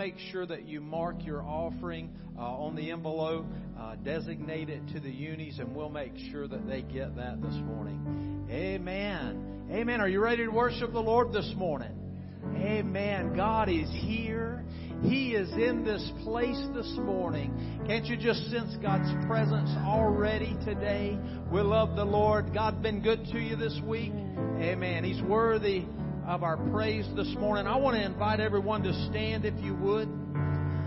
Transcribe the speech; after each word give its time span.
make 0.00 0.16
sure 0.32 0.46
that 0.46 0.66
you 0.66 0.80
mark 0.80 1.26
your 1.26 1.42
offering 1.42 2.08
uh, 2.38 2.40
on 2.40 2.74
the 2.74 2.90
envelope, 2.90 3.44
uh, 3.78 3.96
designate 3.96 4.70
it 4.70 4.80
to 4.88 4.98
the 4.98 5.10
unis, 5.10 5.58
and 5.58 5.76
we'll 5.76 5.90
make 5.90 6.16
sure 6.32 6.48
that 6.48 6.66
they 6.66 6.80
get 6.80 7.14
that 7.16 7.38
this 7.42 7.52
morning. 7.66 8.46
Amen. 8.48 9.66
Amen. 9.70 10.00
Are 10.00 10.08
you 10.08 10.22
ready 10.22 10.46
to 10.46 10.50
worship 10.50 10.94
the 10.94 11.02
Lord 11.02 11.34
this 11.34 11.52
morning? 11.54 11.92
Amen. 12.56 13.36
God 13.36 13.68
is 13.68 13.90
here. 13.90 14.64
He 15.02 15.32
is 15.32 15.50
in 15.50 15.84
this 15.84 16.10
place 16.24 16.58
this 16.74 16.90
morning. 16.96 17.84
Can't 17.86 18.06
you 18.06 18.16
just 18.16 18.50
sense 18.50 18.74
God's 18.80 19.12
presence 19.26 19.68
already 19.84 20.56
today? 20.64 21.18
We 21.52 21.60
love 21.60 21.94
the 21.94 22.06
Lord. 22.06 22.54
God's 22.54 22.82
been 22.82 23.02
good 23.02 23.26
to 23.32 23.38
you 23.38 23.54
this 23.54 23.78
week. 23.86 24.14
Amen. 24.14 25.04
He's 25.04 25.20
worthy 25.20 25.84
of 26.30 26.44
our 26.44 26.56
praise 26.70 27.04
this 27.16 27.26
morning. 27.40 27.66
I 27.66 27.74
want 27.74 27.96
to 27.96 28.04
invite 28.04 28.38
everyone 28.38 28.84
to 28.84 28.92
stand 29.10 29.44
if 29.44 29.54
you 29.64 29.74
would. 29.74 30.08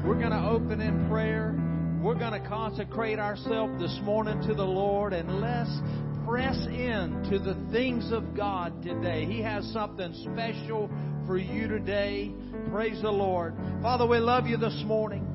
We're 0.05 0.17
going 0.17 0.31
to 0.31 0.47
open 0.49 0.79
in 0.79 1.09
prayer. 1.09 1.53
We're 2.01 2.15
going 2.15 2.41
to 2.41 2.47
consecrate 2.47 3.19
ourselves 3.19 3.77
this 3.77 3.99
morning 4.03 4.41
to 4.47 4.53
the 4.53 4.63
Lord 4.63 5.11
and 5.11 5.41
let's 5.41 5.69
press 6.25 6.55
in 6.67 7.27
to 7.29 7.39
the 7.39 7.55
things 7.73 8.09
of 8.13 8.37
God 8.37 8.81
today. 8.83 9.25
He 9.25 9.41
has 9.41 9.69
something 9.73 10.13
special 10.31 10.89
for 11.27 11.37
you 11.37 11.67
today. 11.67 12.31
Praise 12.71 13.01
the 13.01 13.11
Lord. 13.11 13.53
Father, 13.81 14.07
we 14.07 14.19
love 14.19 14.47
you 14.47 14.55
this 14.55 14.81
morning. 14.85 15.27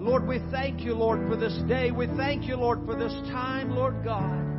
Lord, 0.00 0.26
we 0.26 0.40
thank 0.50 0.80
you, 0.80 0.94
Lord, 0.94 1.20
for 1.28 1.36
this 1.36 1.56
day. 1.68 1.92
We 1.92 2.08
thank 2.16 2.46
you, 2.46 2.56
Lord, 2.56 2.84
for 2.84 2.96
this 2.96 3.12
time, 3.30 3.70
Lord 3.70 4.02
God. 4.02 4.55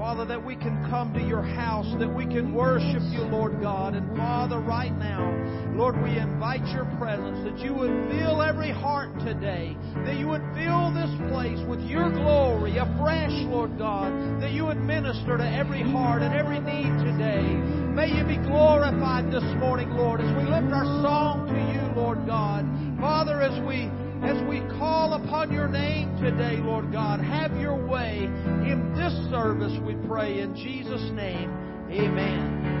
Father, 0.00 0.24
that 0.24 0.42
we 0.42 0.56
can 0.56 0.80
come 0.88 1.12
to 1.12 1.20
your 1.20 1.42
house, 1.42 1.84
that 2.00 2.08
we 2.08 2.24
can 2.24 2.54
worship 2.54 3.02
you, 3.12 3.20
Lord 3.20 3.60
God. 3.60 3.94
And 3.94 4.16
Father, 4.16 4.58
right 4.58 4.96
now, 4.96 5.28
Lord, 5.76 6.02
we 6.02 6.16
invite 6.16 6.64
your 6.72 6.86
presence, 6.96 7.44
that 7.44 7.58
you 7.60 7.74
would 7.74 8.08
fill 8.08 8.40
every 8.40 8.72
heart 8.72 9.12
today, 9.20 9.76
that 10.06 10.16
you 10.16 10.26
would 10.28 10.40
fill 10.56 10.88
this 10.96 11.12
place 11.28 11.60
with 11.68 11.84
your 11.84 12.08
glory 12.08 12.78
afresh, 12.78 13.44
Lord 13.52 13.76
God, 13.76 14.40
that 14.40 14.52
you 14.52 14.64
would 14.64 14.80
minister 14.80 15.36
to 15.36 15.44
every 15.44 15.82
heart 15.82 16.22
and 16.22 16.32
every 16.32 16.60
need 16.60 16.96
today. 17.04 17.44
May 17.92 18.08
you 18.08 18.24
be 18.24 18.40
glorified 18.40 19.30
this 19.30 19.44
morning, 19.60 19.90
Lord, 19.90 20.22
as 20.22 20.32
we 20.32 20.48
lift 20.48 20.72
our 20.72 20.88
song 21.04 21.44
to 21.52 21.60
you, 21.76 21.84
Lord 21.92 22.24
God. 22.24 22.64
Father, 22.98 23.42
as 23.42 23.52
we 23.68 23.92
as 24.22 24.42
we 24.48 24.60
call 24.78 25.14
upon 25.14 25.52
your 25.52 25.68
name 25.68 26.16
today, 26.20 26.56
Lord 26.56 26.92
God. 26.92 27.20
Have 27.20 27.56
your 27.60 27.74
way 27.74 28.24
in 28.24 28.94
this 28.94 29.12
service, 29.30 29.72
we 29.84 29.94
pray. 30.06 30.40
In 30.40 30.54
Jesus' 30.54 31.10
name, 31.12 31.50
amen. 31.90 32.79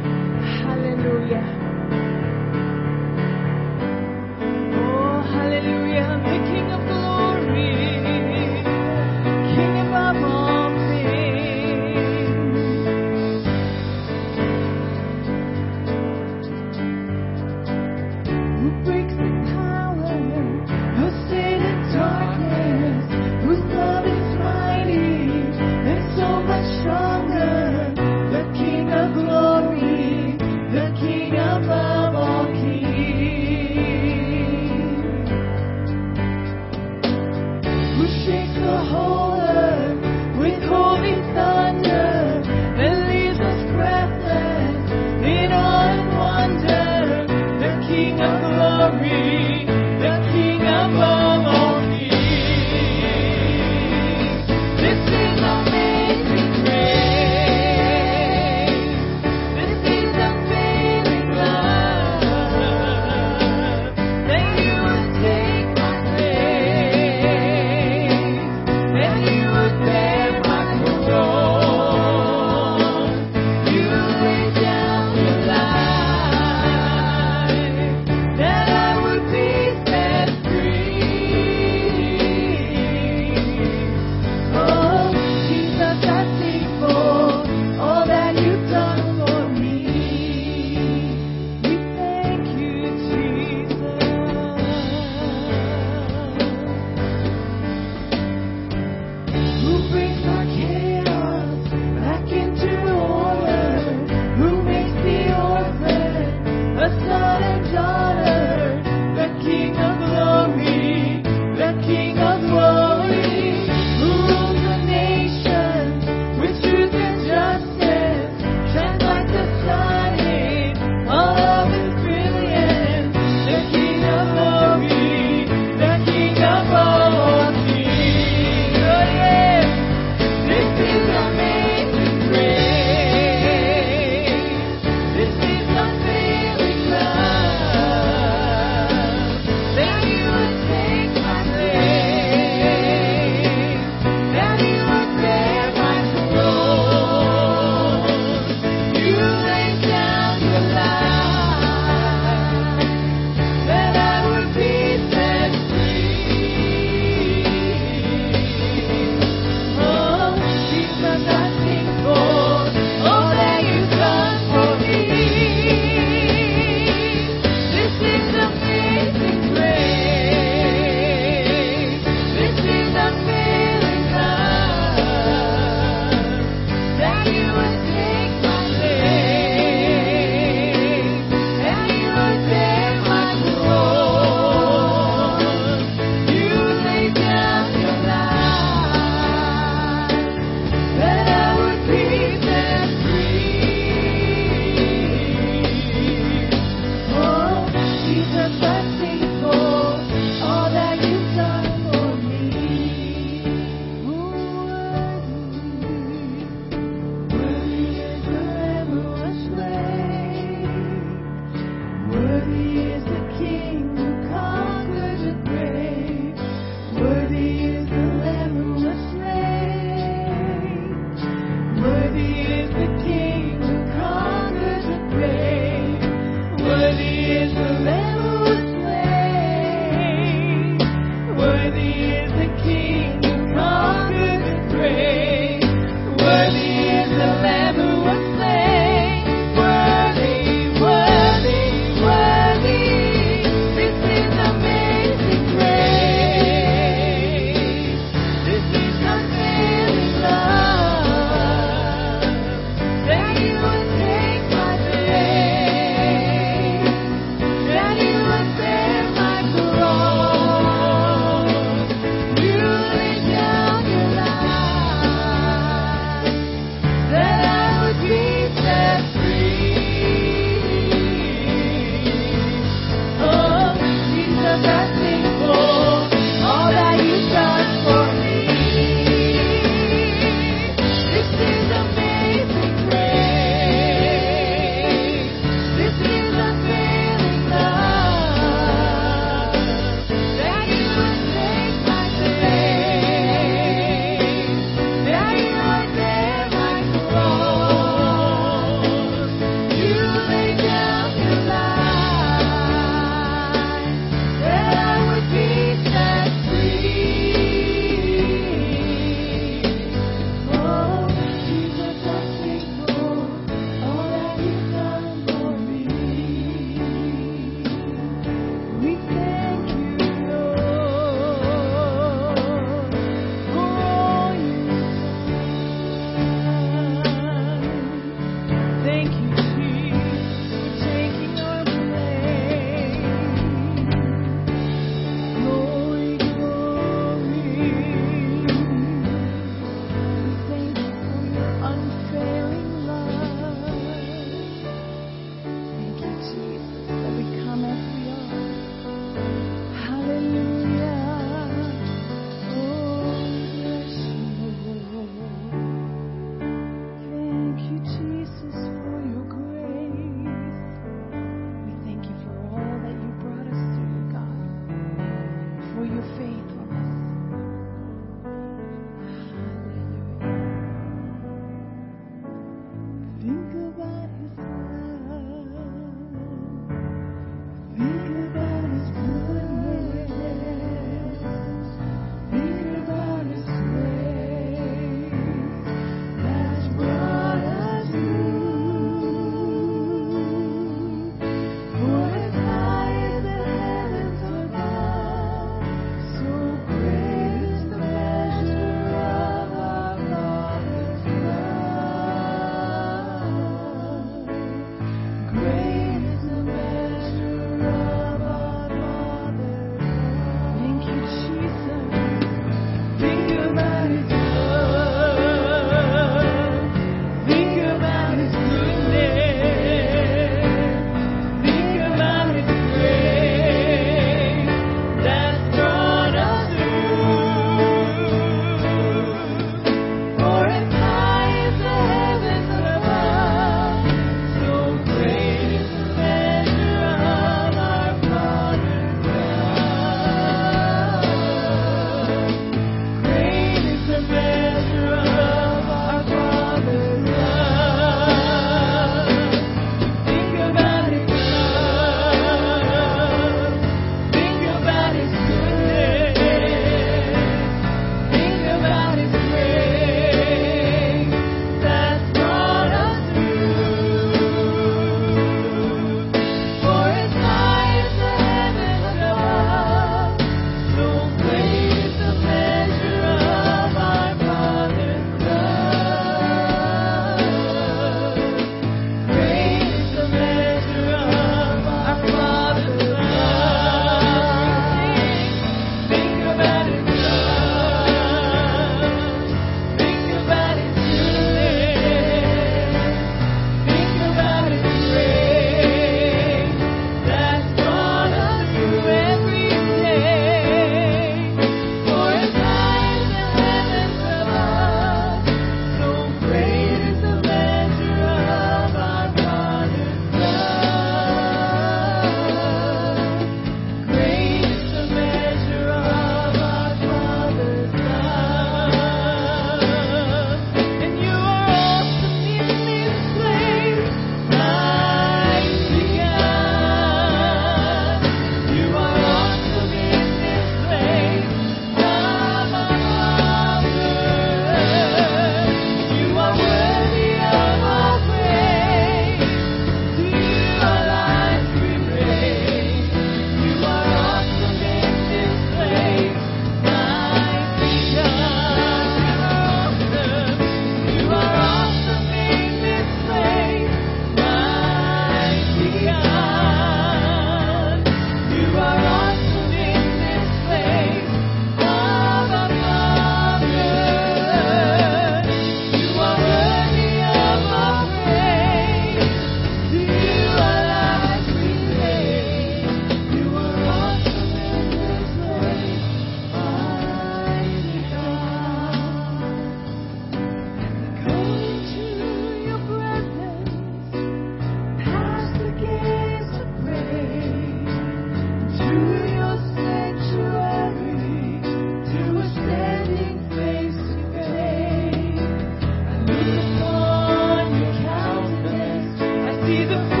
Thank 599.67 600.00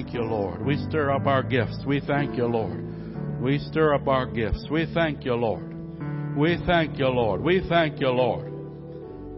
Thank 0.00 0.14
you, 0.14 0.22
Lord. 0.22 0.64
We 0.64 0.78
stir 0.88 1.10
up 1.10 1.26
our 1.26 1.42
gifts. 1.42 1.76
We 1.86 2.00
thank 2.00 2.34
you, 2.34 2.46
Lord. 2.46 3.42
We 3.42 3.58
stir 3.58 3.92
up 3.92 4.08
our 4.08 4.24
gifts. 4.24 4.66
We 4.70 4.86
thank 4.94 5.26
you, 5.26 5.34
Lord. 5.34 6.34
We 6.34 6.56
thank 6.64 6.98
you, 6.98 7.08
Lord. 7.08 7.42
We 7.42 7.62
thank 7.68 8.00
you, 8.00 8.08
Lord. 8.08 8.50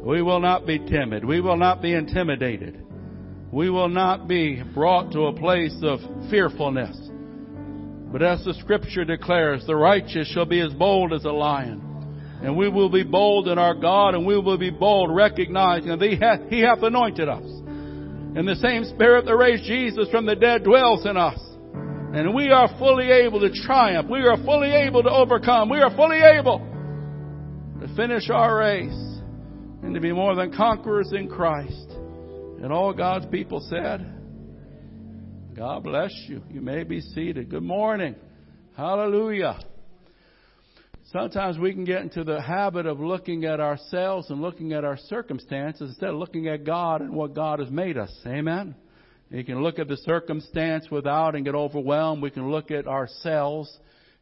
We 0.05 0.23
will 0.23 0.39
not 0.39 0.65
be 0.65 0.79
timid. 0.79 1.25
We 1.25 1.41
will 1.41 1.57
not 1.57 1.83
be 1.83 1.95
intimidated. 1.95 2.81
We 3.51 3.71
will 3.71 3.89
not 3.89 4.29
be 4.29 4.63
brought 4.73 5.11
to 5.15 5.27
a 5.27 5.33
place 5.37 5.77
of 5.83 5.99
fearfulness. 6.31 6.97
But 8.13 8.23
as 8.23 8.45
the 8.45 8.55
scripture 8.61 9.05
declares, 9.05 9.67
the 9.67 9.75
righteous 9.75 10.29
shall 10.29 10.47
be 10.47 10.61
as 10.61 10.73
bold 10.75 11.13
as 11.13 11.25
a 11.25 11.33
lion. 11.33 12.39
And 12.41 12.57
we 12.57 12.69
will 12.69 12.89
be 12.89 13.03
bold 13.03 13.49
in 13.49 13.59
our 13.59 13.75
God 13.75 14.15
and 14.15 14.25
we 14.25 14.39
will 14.39 14.59
be 14.59 14.71
bold 14.71 15.13
recognizing 15.13 15.89
that 15.89 16.03
He 16.03 16.15
hath, 16.15 16.49
he 16.49 16.61
hath 16.61 16.85
anointed 16.85 17.29
us. 17.29 17.62
And 18.35 18.49
the 18.49 18.57
same 18.57 18.85
Spirit 18.85 19.27
that 19.27 19.37
raised 19.37 19.65
Jesus 19.65 20.09
from 20.11 20.27
the 20.27 20.35
dead 20.35 20.65
dwells 20.65 21.05
in 21.05 21.17
us. 21.17 21.39
And 22.15 22.35
we 22.35 22.51
are 22.51 22.69
fully 22.79 23.11
able 23.11 23.41
to 23.41 23.51
triumph. 23.65 24.09
We 24.11 24.21
are 24.21 24.37
fully 24.45 24.71
able 24.71 25.03
to 25.03 25.11
overcome. 25.11 25.69
We 25.69 25.81
are 25.81 25.95
fully 25.95 26.21
able 26.21 26.59
to 27.81 27.95
finish 27.95 28.31
our 28.31 28.59
race 28.59 29.21
and 29.83 29.95
to 29.95 30.01
be 30.01 30.13
more 30.13 30.35
than 30.35 30.53
conquerors 30.55 31.13
in 31.13 31.29
Christ. 31.29 31.91
And 32.63 32.73
all 32.73 32.93
God's 32.93 33.27
people 33.27 33.61
said, 33.69 34.07
God 35.55 35.85
bless 35.85 36.13
you. 36.29 36.43
You 36.51 36.61
may 36.61 36.85
be 36.85 37.01
seated. 37.01 37.51
Good 37.51 37.63
morning. 37.63 38.15
Hallelujah. 38.77 39.59
Sometimes 41.13 41.59
we 41.59 41.75
can 41.75 41.85
get 41.85 42.01
into 42.01 42.25
the 42.25 42.41
habit 42.41 42.87
of 42.87 42.99
looking 42.99 43.45
at 43.45 43.61
ourselves 43.61 44.31
and 44.31 44.41
looking 44.41 44.73
at 44.73 44.83
our 44.83 44.97
circumstances 44.97 45.91
instead 45.91 46.09
of 46.09 46.17
looking 46.17 46.49
at 46.49 46.65
God 46.65 47.03
and 47.03 47.13
what 47.13 47.35
God 47.35 47.59
has 47.59 47.71
made 47.71 47.99
us. 47.99 48.11
Amen. 48.27 48.75
You 49.29 49.45
can 49.45 49.63
look 49.63 49.79
at 49.79 49.89
the 49.89 49.99
circumstance 49.99 50.91
without 50.91 51.35
and 51.35 51.45
get 51.45 51.55
overwhelmed. 51.55 52.23
We 52.23 52.31
can 52.31 52.51
look 52.51 52.71
at 52.71 52.87
ourselves 52.87 53.71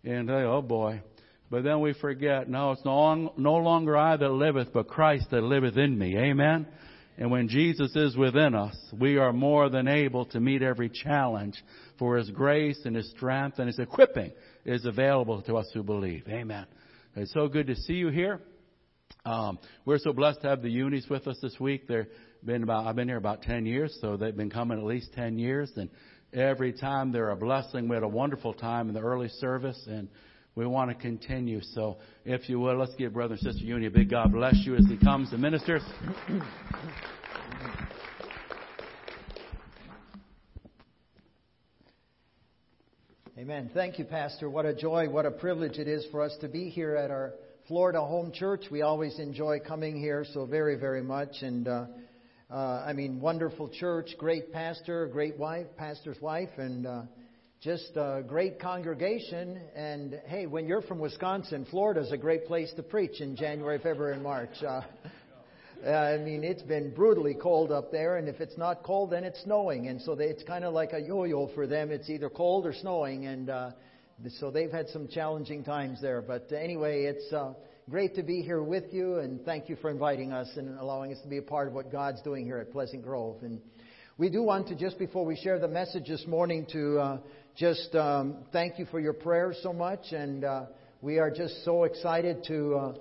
and 0.03 0.29
say, 0.29 0.35
oh 0.35 0.63
boy. 0.63 1.03
But 1.49 1.63
then 1.63 1.81
we 1.81 1.93
forget, 1.93 2.49
no, 2.49 2.73
it's 2.73 2.85
no, 2.85 3.35
no 3.37 3.55
longer 3.57 3.97
I 3.97 4.17
that 4.17 4.29
liveth, 4.29 4.73
but 4.73 4.89
Christ 4.89 5.31
that 5.31 5.43
liveth 5.43 5.77
in 5.77 5.97
me. 5.97 6.17
Amen. 6.17 6.67
And 7.19 7.31
when 7.31 7.49
Jesus 7.49 7.95
is 7.95 8.17
within 8.17 8.55
us, 8.55 8.77
we 8.99 9.17
are 9.17 9.33
more 9.33 9.69
than 9.69 9.87
able 9.87 10.25
to 10.27 10.41
meet 10.41 10.63
every 10.63 10.89
challenge 10.89 11.63
for 11.99 12.17
His 12.17 12.31
grace 12.31 12.81
and 12.85 12.97
His 12.97 13.11
strength 13.11 13.59
and 13.59 13.69
His 13.69 13.79
equipping 13.79 14.33
is 14.65 14.85
available 14.87 15.43
to 15.43 15.57
us 15.57 15.71
who 15.73 15.83
believe. 15.85 16.25
Amen. 16.29 16.67
It's 17.17 17.33
so 17.33 17.49
good 17.49 17.67
to 17.67 17.75
see 17.75 17.95
you 17.95 18.09
here. 18.09 18.41
Um, 19.25 19.59
we're 19.85 19.99
so 19.99 20.13
blessed 20.13 20.43
to 20.43 20.49
have 20.49 20.63
the 20.63 20.71
unis 20.71 21.09
with 21.11 21.27
us 21.27 21.37
this 21.43 21.59
week. 21.59 21.89
They've 21.89 22.07
been 22.45 22.63
about, 22.63 22.87
I've 22.87 22.95
been 22.95 23.09
here 23.09 23.17
about 23.17 23.43
10 23.43 23.67
years, 23.67 23.99
so 24.01 24.17
they've 24.17 24.37
been 24.37 24.49
coming 24.49 24.79
at 24.79 24.85
least 24.85 25.13
10 25.15 25.37
years 25.37 25.73
and 25.75 25.91
every 26.33 26.73
time 26.73 27.11
they're 27.11 27.31
a 27.31 27.37
blessing. 27.37 27.89
We 27.89 27.97
had 27.97 28.05
a 28.05 28.09
wonderful 28.09 28.55
time 28.55 28.89
in 28.89 28.95
the 28.95 29.01
early 29.01 29.29
service 29.29 29.83
and 29.89 30.09
we 30.55 30.67
want 30.67 30.91
to 30.91 30.95
continue. 30.95 31.61
So 31.75 31.99
if 32.25 32.49
you 32.49 32.61
will, 32.61 32.79
let's 32.79 32.95
give 32.95 33.13
Brother 33.13 33.35
and 33.35 33.43
Sister 33.43 33.65
Uni 33.65 33.87
a 33.87 33.91
big 33.91 34.09
God 34.09 34.33
bless 34.33 34.55
you 34.65 34.77
as 34.77 34.87
he 34.87 34.97
comes 34.97 35.33
and 35.33 35.43
ministers. 35.43 35.83
Amen. 43.39 43.71
Thank 43.73 44.01
you, 44.01 44.05
Pastor. 44.05 44.51
What 44.51 44.67
a 44.67 44.75
joy, 44.75 45.09
what 45.09 45.25
a 45.25 45.31
privilege 45.31 45.79
it 45.79 45.87
is 45.87 46.05
for 46.11 46.21
us 46.21 46.37
to 46.41 46.49
be 46.49 46.69
here 46.69 46.97
at 46.97 47.13
our 47.13 47.35
Florida 47.69 48.01
home 48.01 48.33
church. 48.33 48.65
We 48.73 48.83
always 48.83 49.21
enjoy 49.21 49.61
coming 49.61 49.97
here 49.97 50.27
so 50.35 50.47
very, 50.47 50.75
very 50.75 51.01
much. 51.01 51.37
And 51.41 51.69
uh, 51.69 51.87
uh, 52.51 52.85
I 52.85 52.93
mean, 52.93 53.21
wonderful 53.21 53.69
church, 53.69 54.17
great 54.19 54.53
pastor, 54.53 55.07
great 55.07 55.39
wife, 55.39 55.69
pastor's 55.77 56.21
wife, 56.21 56.51
and 56.57 56.85
uh, 56.85 57.03
just 57.63 57.93
a 57.95 58.25
great 58.27 58.59
congregation. 58.59 59.61
And 59.77 60.21
hey, 60.27 60.47
when 60.47 60.67
you're 60.67 60.83
from 60.83 60.99
Wisconsin, 60.99 61.69
Florida's 61.71 62.11
a 62.11 62.19
great 62.19 62.47
place 62.47 62.73
to 62.75 62.83
preach 62.83 63.21
in 63.21 63.37
January, 63.37 63.79
February, 63.79 64.15
and 64.15 64.25
March. 64.25 64.61
Uh, 64.67 64.81
I 65.87 66.19
mean, 66.19 66.45
it's 66.45 66.63
been 66.63 66.93
brutally 66.93 67.35
cold 67.35 67.73
up 67.73 67.91
there, 67.91 68.19
and 68.19 68.29
if 68.29 68.41
it's 68.41 68.59
not 68.59 68.83
cold, 68.83 69.11
then 69.11 69.25
it's 69.25 69.43
snowing. 69.45 69.89
And 69.89 70.01
so 70.03 70.15
they, 70.15 70.25
it's 70.25 70.43
kind 70.43 70.65
of 70.65 70.75
like 70.75 70.93
a 70.93 71.01
yo-yo 71.01 71.49
for 71.55 71.67
them. 71.67 71.91
It's 71.91 72.11
either 72.11 72.29
cold 72.29 72.67
or 72.67 72.75
snowing, 72.75 73.25
and 73.25 73.49
uh, 73.49 73.71
so 74.39 74.51
they've 74.51 74.71
had 74.71 74.89
some 74.91 75.09
challenging 75.09 75.65
times 75.65 76.01
there. 76.03 76.21
But 76.21 76.53
anyway, 76.53 77.05
it's 77.05 77.33
uh, 77.33 77.55
great 77.89 78.15
to 78.17 78.23
be 78.23 78.43
here 78.43 78.63
with 78.63 78.93
you, 78.93 79.21
and 79.21 79.43
thank 79.47 79.71
you 79.71 79.77
for 79.77 79.91
inviting 79.91 80.33
us 80.33 80.49
and 80.57 80.79
allowing 80.79 81.13
us 81.13 81.21
to 81.23 81.29
be 81.29 81.39
a 81.39 81.43
part 81.43 81.67
of 81.67 81.73
what 81.73 81.91
God's 81.91 82.21
doing 82.21 82.45
here 82.45 82.59
at 82.59 82.71
Pleasant 82.73 83.03
Grove. 83.03 83.43
And 83.43 83.59
we 84.19 84.29
do 84.29 84.43
want 84.43 84.69
to, 84.69 84.75
just 84.75 84.99
before 84.99 85.25
we 85.25 85.37
share 85.37 85.59
the 85.59 85.69
message 85.69 86.09
this 86.09 86.27
morning, 86.27 86.67
to 86.73 86.99
uh, 86.99 87.19
just 87.57 87.95
um, 87.95 88.45
thank 88.53 88.79
you 88.79 88.85
for 88.91 89.01
your 89.01 89.15
prayers 89.15 89.59
so 89.63 89.73
much, 89.73 90.13
and 90.13 90.45
uh, 90.45 90.67
we 91.01 91.19
are 91.19 91.31
just 91.31 91.65
so 91.65 91.85
excited 91.85 92.45
to. 92.49 92.75
Uh, 92.75 92.95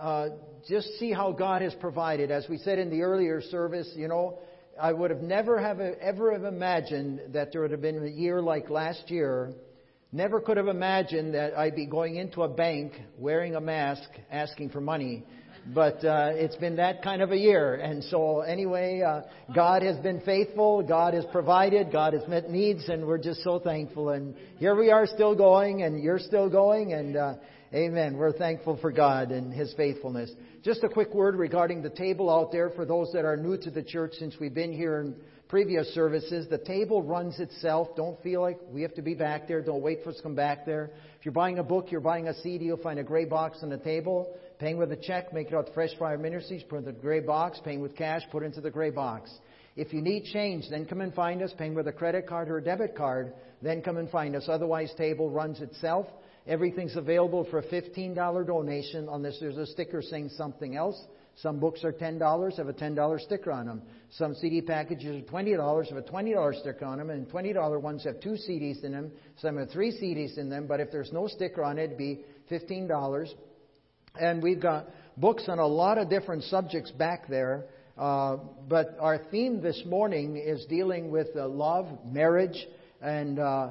uh, 0.00 0.28
just 0.68 0.98
see 0.98 1.12
how 1.12 1.32
God 1.32 1.62
has 1.62 1.74
provided. 1.74 2.30
As 2.30 2.46
we 2.48 2.58
said 2.58 2.78
in 2.78 2.90
the 2.90 3.02
earlier 3.02 3.40
service, 3.42 3.90
you 3.94 4.08
know, 4.08 4.38
I 4.80 4.92
would 4.92 5.10
have 5.10 5.20
never 5.20 5.60
have 5.60 5.80
ever 5.80 6.32
have 6.32 6.44
imagined 6.44 7.20
that 7.32 7.52
there 7.52 7.60
would 7.62 7.70
have 7.70 7.82
been 7.82 8.02
a 8.02 8.08
year 8.08 8.40
like 8.40 8.70
last 8.70 9.10
year. 9.10 9.52
Never 10.12 10.40
could 10.40 10.56
have 10.56 10.68
imagined 10.68 11.34
that 11.34 11.56
I'd 11.56 11.76
be 11.76 11.86
going 11.86 12.16
into 12.16 12.42
a 12.42 12.48
bank 12.48 12.92
wearing 13.18 13.54
a 13.54 13.60
mask, 13.60 14.08
asking 14.30 14.70
for 14.70 14.80
money. 14.80 15.24
But 15.74 16.02
uh, 16.04 16.30
it's 16.32 16.56
been 16.56 16.76
that 16.76 17.02
kind 17.02 17.20
of 17.20 17.32
a 17.32 17.36
year, 17.36 17.74
and 17.74 18.02
so 18.04 18.40
anyway, 18.40 19.02
uh, 19.02 19.20
God 19.54 19.82
has 19.82 19.98
been 19.98 20.20
faithful. 20.22 20.82
God 20.82 21.12
has 21.12 21.26
provided. 21.30 21.92
God 21.92 22.14
has 22.14 22.26
met 22.26 22.48
needs, 22.48 22.88
and 22.88 23.06
we're 23.06 23.18
just 23.18 23.44
so 23.44 23.58
thankful. 23.58 24.08
And 24.08 24.34
here 24.56 24.74
we 24.74 24.90
are, 24.90 25.06
still 25.06 25.34
going, 25.34 25.82
and 25.82 26.02
you're 26.02 26.18
still 26.18 26.48
going, 26.48 26.94
and. 26.94 27.16
Uh, 27.16 27.34
Amen. 27.72 28.16
We're 28.16 28.32
thankful 28.32 28.78
for 28.78 28.90
God 28.90 29.30
and 29.30 29.52
His 29.52 29.72
faithfulness. 29.74 30.32
Just 30.64 30.82
a 30.82 30.88
quick 30.88 31.14
word 31.14 31.36
regarding 31.36 31.82
the 31.82 31.90
table 31.90 32.28
out 32.28 32.50
there 32.50 32.70
for 32.70 32.84
those 32.84 33.12
that 33.12 33.24
are 33.24 33.36
new 33.36 33.56
to 33.58 33.70
the 33.70 33.82
church 33.82 34.14
since 34.18 34.34
we've 34.40 34.52
been 34.52 34.72
here 34.72 35.00
in 35.00 35.14
previous 35.46 35.86
services. 35.94 36.48
The 36.50 36.58
table 36.58 37.00
runs 37.00 37.38
itself. 37.38 37.94
Don't 37.94 38.20
feel 38.24 38.40
like 38.40 38.58
we 38.72 38.82
have 38.82 38.94
to 38.94 39.02
be 39.02 39.14
back 39.14 39.46
there. 39.46 39.62
Don't 39.62 39.82
wait 39.82 40.02
for 40.02 40.10
us 40.10 40.16
to 40.16 40.22
come 40.22 40.34
back 40.34 40.66
there. 40.66 40.90
If 41.20 41.24
you're 41.24 41.30
buying 41.30 41.60
a 41.60 41.62
book, 41.62 41.92
you're 41.92 42.00
buying 42.00 42.26
a 42.26 42.34
CD, 42.34 42.64
you'll 42.64 42.76
find 42.76 42.98
a 42.98 43.04
gray 43.04 43.24
box 43.24 43.58
on 43.62 43.70
the 43.70 43.78
table. 43.78 44.36
Paying 44.58 44.76
with 44.76 44.90
a 44.90 44.96
check, 44.96 45.32
make 45.32 45.46
it 45.46 45.54
out 45.54 45.68
to 45.68 45.72
Fresh 45.72 45.96
Fire 45.96 46.18
Ministries, 46.18 46.64
put 46.68 46.76
it 46.76 46.78
in 46.80 46.84
the 46.86 46.92
gray 46.92 47.20
box. 47.20 47.60
Paying 47.64 47.80
with 47.80 47.94
cash, 47.94 48.22
put 48.32 48.42
it 48.42 48.46
into 48.46 48.60
the 48.60 48.70
gray 48.70 48.90
box. 48.90 49.30
If 49.76 49.92
you 49.92 50.02
need 50.02 50.24
change, 50.24 50.64
then 50.70 50.86
come 50.86 51.02
and 51.02 51.14
find 51.14 51.40
us. 51.40 51.52
Paying 51.56 51.76
with 51.76 51.86
a 51.86 51.92
credit 51.92 52.26
card 52.26 52.50
or 52.50 52.58
a 52.58 52.64
debit 52.64 52.96
card, 52.96 53.32
then 53.62 53.80
come 53.80 53.96
and 53.96 54.10
find 54.10 54.34
us. 54.34 54.46
Otherwise, 54.48 54.92
table 54.98 55.30
runs 55.30 55.60
itself. 55.60 56.06
Everything's 56.46 56.96
available 56.96 57.46
for 57.50 57.58
a 57.58 57.62
$15 57.62 58.46
donation 58.46 59.08
unless 59.10 59.38
there's 59.40 59.58
a 59.58 59.66
sticker 59.66 60.02
saying 60.02 60.30
something 60.36 60.76
else. 60.76 61.00
Some 61.36 61.58
books 61.58 61.84
are 61.84 61.92
$10, 61.92 62.56
have 62.56 62.68
a 62.68 62.72
$10 62.72 63.20
sticker 63.20 63.52
on 63.52 63.66
them. 63.66 63.82
Some 64.10 64.34
CD 64.34 64.60
packages 64.60 65.22
are 65.22 65.32
$20, 65.32 65.88
have 65.88 65.96
a 65.96 66.02
$20 66.02 66.60
sticker 66.60 66.84
on 66.84 66.98
them, 66.98 67.10
and 67.10 67.26
$20 67.28 67.80
ones 67.80 68.04
have 68.04 68.20
two 68.20 68.36
CDs 68.48 68.84
in 68.84 68.92
them. 68.92 69.10
Some 69.38 69.56
have 69.56 69.70
three 69.70 69.92
CDs 69.92 70.38
in 70.38 70.50
them, 70.50 70.66
but 70.66 70.80
if 70.80 70.90
there's 70.90 71.12
no 71.12 71.28
sticker 71.28 71.62
on 71.64 71.78
it, 71.78 71.84
it'd 71.84 71.98
be 71.98 72.24
$15. 72.50 73.28
And 74.18 74.42
we've 74.42 74.60
got 74.60 74.88
books 75.16 75.44
on 75.48 75.58
a 75.58 75.66
lot 75.66 75.98
of 75.98 76.10
different 76.10 76.42
subjects 76.44 76.90
back 76.90 77.28
there. 77.28 77.66
Uh, 77.96 78.38
but 78.68 78.96
our 78.98 79.18
theme 79.30 79.60
this 79.62 79.82
morning 79.86 80.36
is 80.36 80.64
dealing 80.66 81.10
with 81.10 81.28
uh, 81.36 81.46
love, 81.46 81.86
marriage, 82.04 82.66
and 83.00 83.38
uh, 83.38 83.70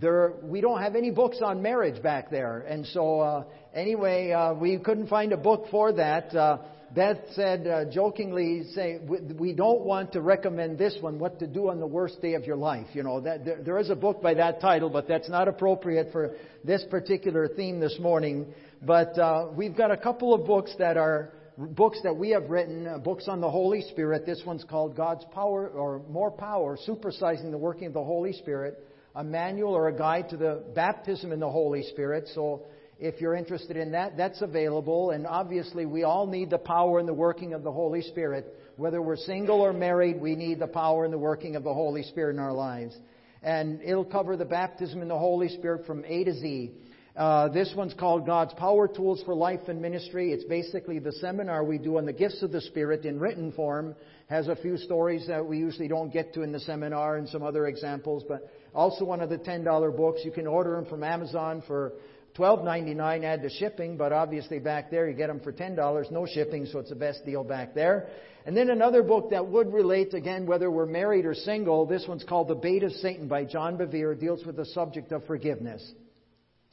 there, 0.00 0.34
we 0.42 0.60
don't 0.60 0.80
have 0.80 0.94
any 0.94 1.10
books 1.10 1.38
on 1.42 1.60
marriage 1.62 2.02
back 2.02 2.30
there. 2.30 2.60
And 2.60 2.86
so, 2.86 3.20
uh, 3.20 3.44
anyway, 3.74 4.30
uh, 4.30 4.54
we 4.54 4.78
couldn't 4.78 5.08
find 5.08 5.32
a 5.32 5.36
book 5.36 5.66
for 5.70 5.92
that. 5.92 6.34
Uh, 6.34 6.58
Beth 6.94 7.18
said 7.32 7.66
uh, 7.66 7.84
jokingly, 7.90 8.64
"Say 8.74 8.98
we 9.38 9.52
don't 9.52 9.82
want 9.82 10.12
to 10.12 10.22
recommend 10.22 10.78
this 10.78 10.96
one, 11.00 11.18
what 11.18 11.38
to 11.40 11.46
do 11.46 11.68
on 11.68 11.80
the 11.80 11.86
worst 11.86 12.22
day 12.22 12.34
of 12.34 12.44
your 12.44 12.56
life." 12.56 12.86
You 12.94 13.02
know, 13.02 13.20
that, 13.20 13.44
there, 13.44 13.62
there 13.62 13.78
is 13.78 13.90
a 13.90 13.94
book 13.96 14.22
by 14.22 14.34
that 14.34 14.60
title, 14.60 14.88
but 14.88 15.06
that's 15.06 15.28
not 15.28 15.48
appropriate 15.48 16.12
for 16.12 16.36
this 16.64 16.82
particular 16.90 17.46
theme 17.48 17.78
this 17.78 17.98
morning. 18.00 18.46
But 18.80 19.18
uh, 19.18 19.48
we've 19.54 19.76
got 19.76 19.90
a 19.90 19.98
couple 19.98 20.32
of 20.32 20.46
books 20.46 20.72
that 20.78 20.96
are 20.96 21.32
books 21.58 21.98
that 22.04 22.16
we 22.16 22.30
have 22.30 22.48
written, 22.48 22.86
uh, 22.86 22.98
books 22.98 23.26
on 23.28 23.42
the 23.42 23.50
Holy 23.50 23.82
Spirit. 23.82 24.24
This 24.24 24.42
one's 24.46 24.64
called 24.64 24.96
God's 24.96 25.24
Power 25.34 25.68
or 25.68 26.00
More 26.08 26.30
Power, 26.30 26.78
Supersizing 26.88 27.50
the 27.50 27.58
Working 27.58 27.88
of 27.88 27.94
the 27.94 28.04
Holy 28.04 28.32
Spirit 28.32 28.82
a 29.18 29.24
manual 29.24 29.74
or 29.74 29.88
a 29.88 29.92
guide 29.92 30.28
to 30.28 30.36
the 30.36 30.62
baptism 30.76 31.32
in 31.32 31.40
the 31.40 31.50
Holy 31.50 31.82
Spirit. 31.82 32.28
So 32.36 32.66
if 33.00 33.20
you're 33.20 33.34
interested 33.34 33.76
in 33.76 33.90
that, 33.90 34.16
that's 34.16 34.40
available. 34.42 35.10
And 35.10 35.26
obviously, 35.26 35.86
we 35.86 36.04
all 36.04 36.28
need 36.28 36.50
the 36.50 36.58
power 36.58 37.00
and 37.00 37.08
the 37.08 37.12
working 37.12 37.52
of 37.52 37.64
the 37.64 37.72
Holy 37.72 38.00
Spirit. 38.00 38.54
Whether 38.76 39.02
we're 39.02 39.16
single 39.16 39.60
or 39.60 39.72
married, 39.72 40.20
we 40.20 40.36
need 40.36 40.60
the 40.60 40.68
power 40.68 41.04
and 41.04 41.12
the 41.12 41.18
working 41.18 41.56
of 41.56 41.64
the 41.64 41.74
Holy 41.74 42.04
Spirit 42.04 42.34
in 42.34 42.38
our 42.38 42.52
lives. 42.52 42.96
And 43.42 43.82
it'll 43.82 44.04
cover 44.04 44.36
the 44.36 44.44
baptism 44.44 45.02
in 45.02 45.08
the 45.08 45.18
Holy 45.18 45.48
Spirit 45.48 45.84
from 45.84 46.04
A 46.04 46.22
to 46.22 46.34
Z. 46.34 46.70
Uh, 47.18 47.48
this 47.48 47.72
one's 47.76 47.94
called 47.94 48.24
God's 48.24 48.54
Power 48.54 48.86
Tools 48.86 49.20
for 49.24 49.34
Life 49.34 49.66
and 49.66 49.82
Ministry. 49.82 50.30
It's 50.30 50.44
basically 50.44 51.00
the 51.00 51.10
seminar 51.10 51.64
we 51.64 51.76
do 51.76 51.98
on 51.98 52.06
the 52.06 52.12
gifts 52.12 52.44
of 52.44 52.52
the 52.52 52.60
Spirit 52.60 53.04
in 53.04 53.18
written 53.18 53.50
form. 53.50 53.96
Has 54.28 54.46
a 54.46 54.54
few 54.54 54.76
stories 54.76 55.26
that 55.26 55.44
we 55.44 55.58
usually 55.58 55.88
don't 55.88 56.12
get 56.12 56.32
to 56.34 56.42
in 56.42 56.52
the 56.52 56.60
seminar 56.60 57.16
and 57.16 57.28
some 57.28 57.42
other 57.42 57.66
examples, 57.66 58.22
but 58.28 58.48
also 58.72 59.04
one 59.04 59.20
of 59.20 59.30
the 59.30 59.36
$10 59.36 59.96
books. 59.96 60.20
You 60.24 60.30
can 60.30 60.46
order 60.46 60.76
them 60.76 60.86
from 60.86 61.02
Amazon 61.02 61.60
for 61.66 61.94
$12.99 62.36 63.24
add 63.24 63.42
the 63.42 63.50
shipping, 63.50 63.96
but 63.96 64.12
obviously 64.12 64.60
back 64.60 64.88
there 64.88 65.08
you 65.08 65.16
get 65.16 65.26
them 65.26 65.40
for 65.40 65.52
$10, 65.52 66.12
no 66.12 66.24
shipping, 66.24 66.66
so 66.66 66.78
it's 66.78 66.90
the 66.90 66.94
best 66.94 67.26
deal 67.26 67.42
back 67.42 67.74
there. 67.74 68.10
And 68.46 68.56
then 68.56 68.70
another 68.70 69.02
book 69.02 69.30
that 69.30 69.44
would 69.44 69.72
relate, 69.72 70.14
again, 70.14 70.46
whether 70.46 70.70
we're 70.70 70.86
married 70.86 71.26
or 71.26 71.34
single, 71.34 71.84
this 71.84 72.04
one's 72.06 72.22
called 72.22 72.46
The 72.46 72.54
Bait 72.54 72.84
of 72.84 72.92
Satan 72.92 73.26
by 73.26 73.42
John 73.42 73.76
Bevere, 73.76 74.14
deals 74.14 74.46
with 74.46 74.54
the 74.54 74.66
subject 74.66 75.10
of 75.10 75.26
forgiveness. 75.26 75.82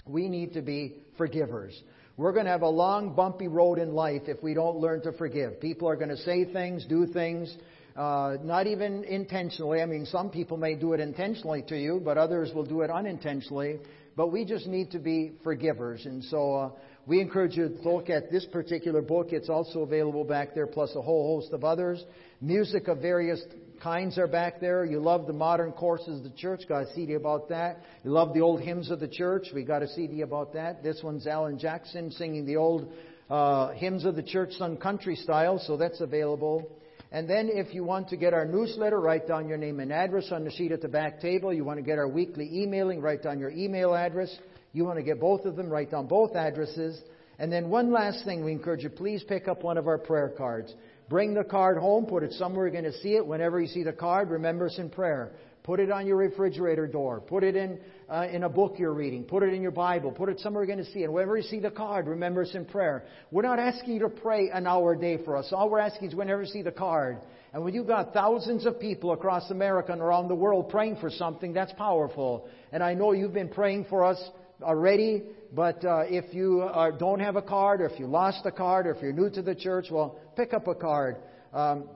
We 0.08 0.30
need 0.30 0.54
to 0.54 0.62
be 0.62 0.98
forgivers. 1.18 1.80
We're 2.18 2.32
going 2.32 2.46
to 2.46 2.52
have 2.52 2.62
a 2.62 2.70
long, 2.70 3.14
bumpy 3.14 3.48
road 3.48 3.80
in 3.80 3.94
life 3.94 4.24
if 4.28 4.42
we 4.42 4.54
don't 4.54 4.78
learn 4.78 5.02
to 5.02 5.12
forgive. 5.14 5.60
People 5.60 5.90
are 5.90 5.96
going 5.96 6.10
to 6.10 6.18
say 6.18 6.46
things, 6.46 6.86
do 6.86 7.08
things, 7.08 7.54
uh, 7.96 8.38
not 8.42 8.68
even 8.68 9.04
intentionally. 9.04 9.82
I 9.82 9.86
mean, 9.86 10.06
some 10.06 10.30
people 10.30 10.58
may 10.58 10.76
do 10.76 10.94
it 10.94 11.00
intentionally 11.00 11.64
to 11.68 11.78
you, 11.78 12.02
but 12.04 12.18
others 12.18 12.52
will 12.54 12.66
do 12.66 12.82
it 12.82 12.90
unintentionally. 12.90 13.80
But 14.16 14.32
we 14.32 14.46
just 14.46 14.68
need 14.68 14.92
to 14.92 15.00
be 15.00 15.34
forgivers. 15.44 16.06
And 16.06 16.24
so 16.24 16.56
uh, 16.56 16.70
we 17.06 17.20
encourage 17.20 17.58
you 17.58 17.68
to 17.68 17.90
look 17.90 18.10
at 18.10 18.32
this 18.32 18.46
particular 18.46 19.02
book. 19.02 19.30
It's 19.32 19.50
also 19.50 19.82
available 19.82 20.24
back 20.24 20.54
there, 20.56 20.68
plus 20.68 20.96
a 20.96 21.02
whole 21.02 21.36
host 21.36 21.54
of 21.54 21.64
others. 21.64 22.04
Music 22.40 22.88
of 22.88 23.00
various 23.02 23.42
kinds 23.86 24.18
are 24.18 24.26
back 24.26 24.60
there. 24.60 24.84
You 24.84 25.00
love 25.00 25.28
the 25.28 25.34
modern 25.34 25.72
courses 25.72 26.18
of 26.18 26.24
the 26.24 26.36
church, 26.36 26.62
got 26.68 26.86
a 26.86 26.94
CD 26.96 27.14
about 27.14 27.50
that. 27.50 27.82
You 28.04 28.10
love 28.10 28.34
the 28.34 28.42
old 28.42 28.60
hymns 28.60 28.90
of 28.90 29.00
the 29.00 29.08
church, 29.08 29.50
we 29.54 29.64
got 29.64 29.84
a 29.84 29.88
CD 29.88 30.22
about 30.22 30.54
that. 30.54 30.82
This 30.82 31.02
one's 31.04 31.28
Alan 31.28 31.60
Jackson 31.60 32.10
singing 32.10 32.48
the 32.48 32.56
old 32.56 32.92
uh, 33.30 33.74
hymns 33.74 34.04
of 34.04 34.16
the 34.16 34.24
church 34.24 34.54
sung 34.54 34.78
country 34.78 35.16
style, 35.16 35.60
so 35.60 35.78
that's 35.78 36.02
available. 36.02 36.68
And 37.12 37.30
then 37.30 37.48
if 37.48 37.76
you 37.76 37.84
want 37.84 38.10
to 38.10 38.18
get 38.18 38.34
our 38.34 38.46
newsletter, 38.46 39.00
write 39.00 39.28
down 39.28 39.48
your 39.48 39.60
name 39.60 39.80
and 39.80 39.94
address 39.94 40.32
on 40.32 40.46
the 40.46 40.52
sheet 40.52 40.72
at 40.72 40.82
the 40.82 40.88
back 40.88 41.22
table. 41.22 41.54
You 41.54 41.64
want 41.64 41.78
to 41.78 41.86
get 41.86 42.00
our 42.00 42.08
weekly 42.08 42.50
emailing, 42.52 43.02
write 43.02 43.22
down 43.22 43.38
your 43.38 43.52
email 43.52 43.94
address. 43.94 44.36
You 44.74 44.84
want 44.86 44.98
to 44.98 45.04
get 45.04 45.20
both 45.20 45.46
of 45.46 45.56
them, 45.56 45.70
write 45.70 45.92
down 45.92 46.08
both 46.08 46.36
addresses. 46.36 47.00
And 47.38 47.52
then 47.52 47.70
one 47.70 47.92
last 47.92 48.26
thing 48.26 48.44
we 48.44 48.52
encourage 48.52 48.82
you, 48.82 48.90
please 48.90 49.24
pick 49.28 49.48
up 49.48 49.62
one 49.62 49.78
of 49.78 49.88
our 49.88 50.00
prayer 50.00 50.34
cards. 50.36 50.74
Bring 51.08 51.34
the 51.34 51.44
card 51.44 51.78
home, 51.78 52.06
put 52.06 52.24
it 52.24 52.34
somewhere 52.34 52.66
you're 52.66 52.82
going 52.82 52.92
to 52.92 53.00
see 53.00 53.16
it. 53.16 53.26
Whenever 53.26 53.60
you 53.60 53.68
see 53.68 53.84
the 53.84 53.94
card, 53.94 54.30
remember 54.30 54.66
us 54.66 54.78
in 54.80 54.90
prayer. 54.90 55.34
Put 55.66 55.80
it 55.80 55.90
on 55.90 56.06
your 56.06 56.18
refrigerator 56.18 56.86
door. 56.86 57.20
Put 57.22 57.44
it 57.44 57.56
in, 57.56 57.80
uh, 58.08 58.28
in 58.32 58.44
a 58.44 58.50
book 58.50 58.76
you're 58.78 58.94
reading. 58.94 59.24
Put 59.24 59.42
it 59.42 59.52
in 59.52 59.64
your 59.64 59.72
Bible. 59.72 60.12
Put 60.12 60.30
it 60.30 60.40
somewhere 60.40 60.64
you're 60.64 60.76
going 60.76 60.86
to 60.86 60.92
see 60.92 61.04
it. 61.04 61.12
Whenever 61.12 61.38
you 61.38 61.44
see 61.44 61.60
the 61.60 61.72
card, 61.72 62.08
remember 62.08 62.44
us 62.44 62.54
in 62.54 62.66
prayer. 62.66 63.04
We're 63.32 63.42
not 63.42 63.58
asking 63.58 63.96
you 63.96 64.00
to 64.02 64.10
pray 64.10 64.50
an 64.54 64.68
hour 64.68 64.94
a 64.94 65.00
day 65.00 65.24
for 65.26 65.36
us. 65.36 65.52
All 65.52 65.70
we're 65.70 65.80
asking 65.80 66.10
is 66.10 66.16
whenever 66.16 66.44
you 66.44 66.48
see 66.48 66.62
the 66.62 66.72
card. 66.72 67.18
And 67.52 67.64
when 67.64 67.74
you've 67.74 67.88
got 67.88 68.14
thousands 68.14 68.68
of 68.68 68.80
people 68.80 69.12
across 69.12 69.50
America 69.50 69.92
and 69.92 70.02
around 70.02 70.28
the 70.28 70.36
world 70.36 70.70
praying 70.70 70.98
for 70.98 71.10
something, 71.10 71.52
that's 71.54 71.74
powerful. 71.74 72.48
And 72.72 72.84
I 72.84 72.94
know 72.94 73.14
you've 73.14 73.34
been 73.34 73.50
praying 73.50 73.86
for 73.90 74.04
us 74.04 74.22
already, 74.62 75.24
but 75.54 75.84
uh, 75.86 76.04
if 76.06 76.34
you 76.34 76.62
uh, 76.62 76.92
don't 76.92 77.20
have 77.20 77.36
a 77.36 77.42
card, 77.42 77.82
or 77.82 77.86
if 77.86 78.00
you 78.00 78.08
lost 78.08 78.46
a 78.46 78.52
card, 78.52 78.88
or 78.88 78.92
if 78.92 79.02
you're 79.02 79.14
new 79.14 79.30
to 79.30 79.42
the 79.42 79.56
church, 79.56 79.88
well, 79.92 80.20
pick 80.36 80.54
up 80.54 80.68
a 80.68 80.76
card. 80.76 81.18
Um, 81.54 81.90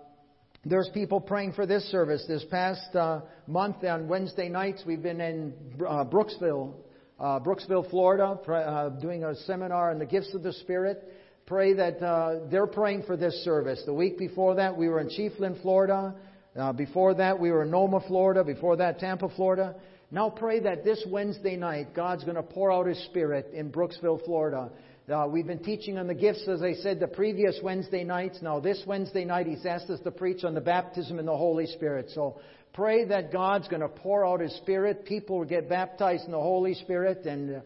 there's 0.66 0.90
people 0.94 1.22
praying 1.22 1.54
for 1.54 1.66
this 1.66 1.84
service. 1.90 2.24
This 2.28 2.44
past 2.52 2.94
uh, 2.96 3.22
month 3.48 3.84
on 3.84 4.08
Wednesday 4.08 4.50
nights, 4.50 4.84
we've 4.86 5.02
been 5.02 5.22
in 5.22 5.54
uh, 5.80 6.04
Brooksville, 6.04 6.74
uh, 7.20 7.40
Brooksville, 7.40 7.90
Florida, 7.90 8.38
uh, 8.50 8.90
doing 9.00 9.24
a 9.24 9.36
seminar 9.36 9.92
on 9.92 10.00
the 10.00 10.06
gifts 10.06 10.34
of 10.34 10.44
the 10.44 10.54
Spirit. 10.54 11.04
Pray 11.46 11.74
that 11.74 12.02
uh, 12.04 12.48
they're 12.52 12.68
praying 12.68 13.04
for 13.04 13.18
this 13.18 13.34
service. 13.44 13.82
The 13.86 13.94
week 13.94 14.18
before 14.18 14.56
that, 14.56 14.76
we 14.76 14.88
were 14.90 15.00
in 15.00 15.08
Chiefland, 15.08 15.62
Florida. 15.62 16.14
Uh, 16.56 16.74
before 16.74 17.14
that, 17.16 17.40
we 17.40 17.52
were 17.52 17.64
in 17.64 17.72
Noma, 17.72 18.02
Florida. 18.08 18.44
Before 18.44 18.76
that, 18.78 19.00
Tampa, 19.00 19.30
Florida. 19.30 19.76
Now 20.12 20.32
pray 20.32 20.60
that 20.62 20.84
this 20.84 21.06
Wednesday 21.08 21.56
night, 21.56 21.94
God's 21.94 22.24
going 22.24 22.36
to 22.36 22.42
pour 22.42 22.72
out 22.72 22.88
His 22.88 22.98
Spirit 23.06 23.52
in 23.54 23.72
Brooksville, 23.72 24.26
Florida. 24.26 24.72
Uh, 25.08 25.28
we've 25.30 25.46
been 25.46 25.64
teaching 25.64 26.00
on 26.00 26.08
the 26.08 26.16
gifts, 26.16 26.48
as 26.48 26.64
I 26.64 26.74
said, 26.74 27.00
the 27.00 27.08
previous 27.08 27.60
Wednesday 27.62 28.04
nights. 28.04 28.40
Now, 28.42 28.60
this 28.60 28.82
Wednesday 28.88 29.24
night, 29.24 29.46
He's 29.46 29.68
asked 29.68 29.90
us 29.92 30.00
to 30.02 30.10
preach 30.10 30.44
on 30.44 30.56
the 30.56 30.62
baptism 30.62 31.20
in 31.20 31.28
the 31.28 31.38
Holy 31.38 31.68
Spirit. 31.68 32.10
So, 32.16 32.40
pray 32.74 33.06
that 33.06 33.32
God's 33.32 33.68
going 33.68 33.82
to 33.84 33.88
pour 33.88 34.26
out 34.26 34.40
His 34.40 34.56
Spirit. 34.58 35.06
People 35.06 35.38
will 35.38 35.46
get 35.46 35.70
baptized 35.70 36.26
in 36.26 36.32
the 36.32 36.40
Holy 36.40 36.74
Spirit. 36.74 37.28
And 37.28 37.58
uh, 37.58 37.60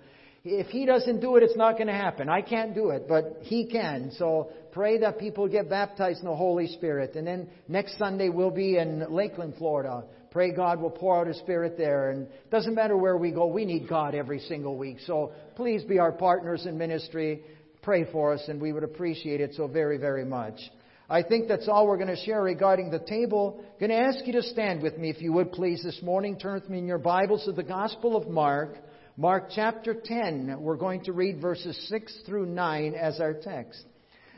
if 0.44 0.68
He 0.68 0.86
doesn't 0.86 1.22
do 1.22 1.38
it, 1.38 1.44
it's 1.44 1.56
not 1.56 1.76
going 1.76 1.88
to 1.88 1.94
happen. 1.94 2.28
I 2.28 2.42
can't 2.42 2.76
do 2.76 2.90
it, 2.90 3.08
but 3.08 3.38
He 3.44 3.68
can. 3.68 4.12
So, 4.18 4.50
pray 4.74 4.98
that 5.00 5.18
people 5.18 5.48
get 5.48 5.70
baptized 5.70 6.20
in 6.20 6.26
the 6.26 6.36
Holy 6.36 6.68
Spirit. 6.68 7.16
And 7.16 7.26
then 7.26 7.48
next 7.70 7.98
Sunday, 7.98 8.28
we'll 8.28 8.52
be 8.52 8.78
in 8.78 9.06
Lakeland, 9.10 9.54
Florida. 9.58 10.04
Pray 10.34 10.52
God 10.52 10.82
will 10.82 10.90
pour 10.90 11.22
out 11.22 11.28
His 11.28 11.38
Spirit 11.38 11.78
there. 11.78 12.10
And 12.10 12.24
it 12.24 12.50
doesn't 12.50 12.74
matter 12.74 12.98
where 12.98 13.16
we 13.16 13.32
go, 13.32 13.46
we 13.46 13.66
need 13.66 13.88
God 13.88 14.16
every 14.16 14.40
single 14.40 14.76
week. 14.76 14.98
So 15.06 15.32
please 15.56 15.84
be 15.84 16.00
our 16.00 16.12
partners 16.12 16.66
in 16.66 16.76
ministry. 16.76 17.44
Pray 17.84 18.12
for 18.12 18.34
us, 18.34 18.44
and 18.48 18.60
we 18.60 18.74
would 18.74 18.84
appreciate 18.84 19.42
it 19.42 19.54
so 19.54 19.68
very, 19.68 19.98
very 19.98 20.26
much. 20.26 20.60
I 21.08 21.22
think 21.22 21.48
that's 21.48 21.68
all 21.68 21.86
we're 21.86 21.98
going 21.98 22.16
to 22.16 22.26
share 22.26 22.42
regarding 22.42 22.90
the 22.90 22.98
table. 22.98 23.64
I'm 23.64 23.88
going 23.88 23.92
to 23.92 24.08
ask 24.08 24.26
you 24.26 24.34
to 24.34 24.42
stand 24.42 24.82
with 24.82 24.98
me, 24.98 25.12
if 25.12 25.22
you 25.22 25.34
would 25.34 25.52
please, 25.52 25.84
this 25.84 26.02
morning. 26.02 26.40
Turn 26.40 26.56
with 26.56 26.68
me 26.68 26.80
in 26.80 26.88
your 26.88 26.98
Bibles 26.98 27.46
to 27.46 27.52
the 27.52 27.62
Gospel 27.62 28.16
of 28.16 28.28
Mark, 28.28 28.78
Mark 29.18 29.50
chapter 29.54 29.94
10. 29.94 30.56
We're 30.60 30.78
going 30.78 31.04
to 31.04 31.14
read 31.14 31.40
verses 31.40 31.78
6 31.90 32.22
through 32.26 32.48
9 32.48 32.96
as 32.96 33.20
our 33.20 33.34
text. 33.34 33.86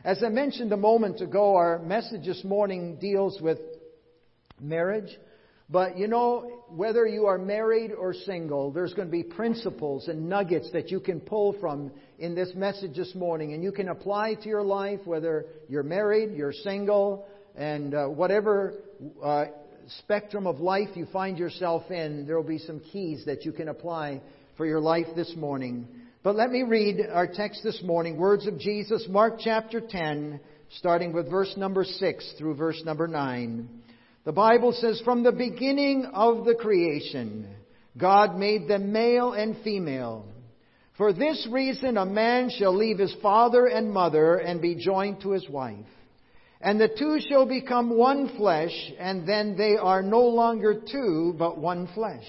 As 0.04 0.22
I 0.22 0.28
mentioned 0.28 0.74
a 0.74 0.78
moment 0.78 1.22
ago, 1.22 1.56
our 1.56 1.80
message 1.80 2.26
this 2.26 2.44
morning 2.44 2.98
deals 3.00 3.40
with 3.40 3.60
marriage. 4.60 5.18
But 5.70 5.98
you 5.98 6.08
know, 6.08 6.64
whether 6.70 7.08
you 7.08 7.26
are 7.26 7.40
married 7.40 7.92
or 7.92 8.14
single, 8.14 8.72
there's 8.72 8.94
going 8.94 9.08
to 9.08 9.12
be 9.12 9.24
principles 9.24 10.08
and 10.08 10.30
nuggets 10.30 10.70
that 10.74 10.92
you 10.92 11.00
can 11.00 11.20
pull 11.20 11.54
from 11.60 11.92
in 12.20 12.36
this 12.36 12.52
message 12.56 12.96
this 12.96 13.16
morning. 13.16 13.54
And 13.54 13.64
you 13.64 13.72
can 13.72 13.90
apply 13.90 14.36
to 14.36 14.48
your 14.48 14.62
life, 14.62 15.00
whether 15.06 15.46
you're 15.68 15.84
married, 15.84 16.36
you're 16.36 16.54
single, 16.54 17.26
and 17.56 17.96
uh, 17.96 18.06
whatever 18.08 18.74
uh, 19.24 19.46
spectrum 20.00 20.46
of 20.46 20.60
life 20.60 20.90
you 20.96 21.08
find 21.12 21.38
yourself 21.38 21.90
in, 21.90 22.28
there 22.28 22.36
will 22.36 22.44
be 22.44 22.60
some 22.60 22.80
keys 22.80 23.24
that 23.26 23.44
you 23.44 23.52
can 23.52 23.70
apply 23.70 24.22
for 24.58 24.66
your 24.66 24.80
life 24.80 25.08
this 25.16 25.34
morning. 25.36 25.88
But 26.24 26.36
let 26.36 26.52
me 26.52 26.64
read 26.64 26.98
our 27.12 27.28
text 27.28 27.62
this 27.64 27.82
morning, 27.84 28.18
words 28.18 28.48
of 28.48 28.60
Jesus, 28.60 29.06
Mark 29.10 29.36
chapter 29.40 29.82
10, 29.82 30.40
starting 30.78 31.14
with 31.14 31.30
verse 31.30 31.54
number 31.58 31.84
6 31.84 32.34
through 32.38 32.56
verse 32.56 32.82
number 32.84 33.08
9. 33.08 33.70
The 34.26 34.32
Bible 34.32 34.74
says, 34.74 35.00
From 35.06 35.22
the 35.22 35.32
beginning 35.32 36.06
of 36.06 36.46
the 36.46 36.56
creation, 36.56 37.48
God 37.96 38.38
made 38.38 38.68
them 38.68 38.92
male 38.92 39.34
and 39.34 39.56
female. 39.64 40.26
For 40.98 41.14
this 41.14 41.48
reason, 41.52 41.98
a 41.98 42.06
man 42.06 42.50
shall 42.50 42.76
leave 42.76 42.98
his 42.98 43.16
father 43.22 43.68
and 43.68 43.92
mother 43.92 44.38
and 44.38 44.62
be 44.62 44.76
joined 44.76 45.22
to 45.22 45.32
his 45.32 45.48
wife. 45.48 45.86
And 46.60 46.82
the 46.82 46.88
two 46.88 47.20
shall 47.30 47.46
become 47.46 47.96
one 47.96 48.36
flesh, 48.36 48.74
and 48.98 49.28
then 49.28 49.56
they 49.58 49.76
are 49.78 50.02
no 50.02 50.22
longer 50.22 50.82
two, 50.92 51.36
but 51.38 51.60
one 51.60 51.88
flesh. 51.94 52.26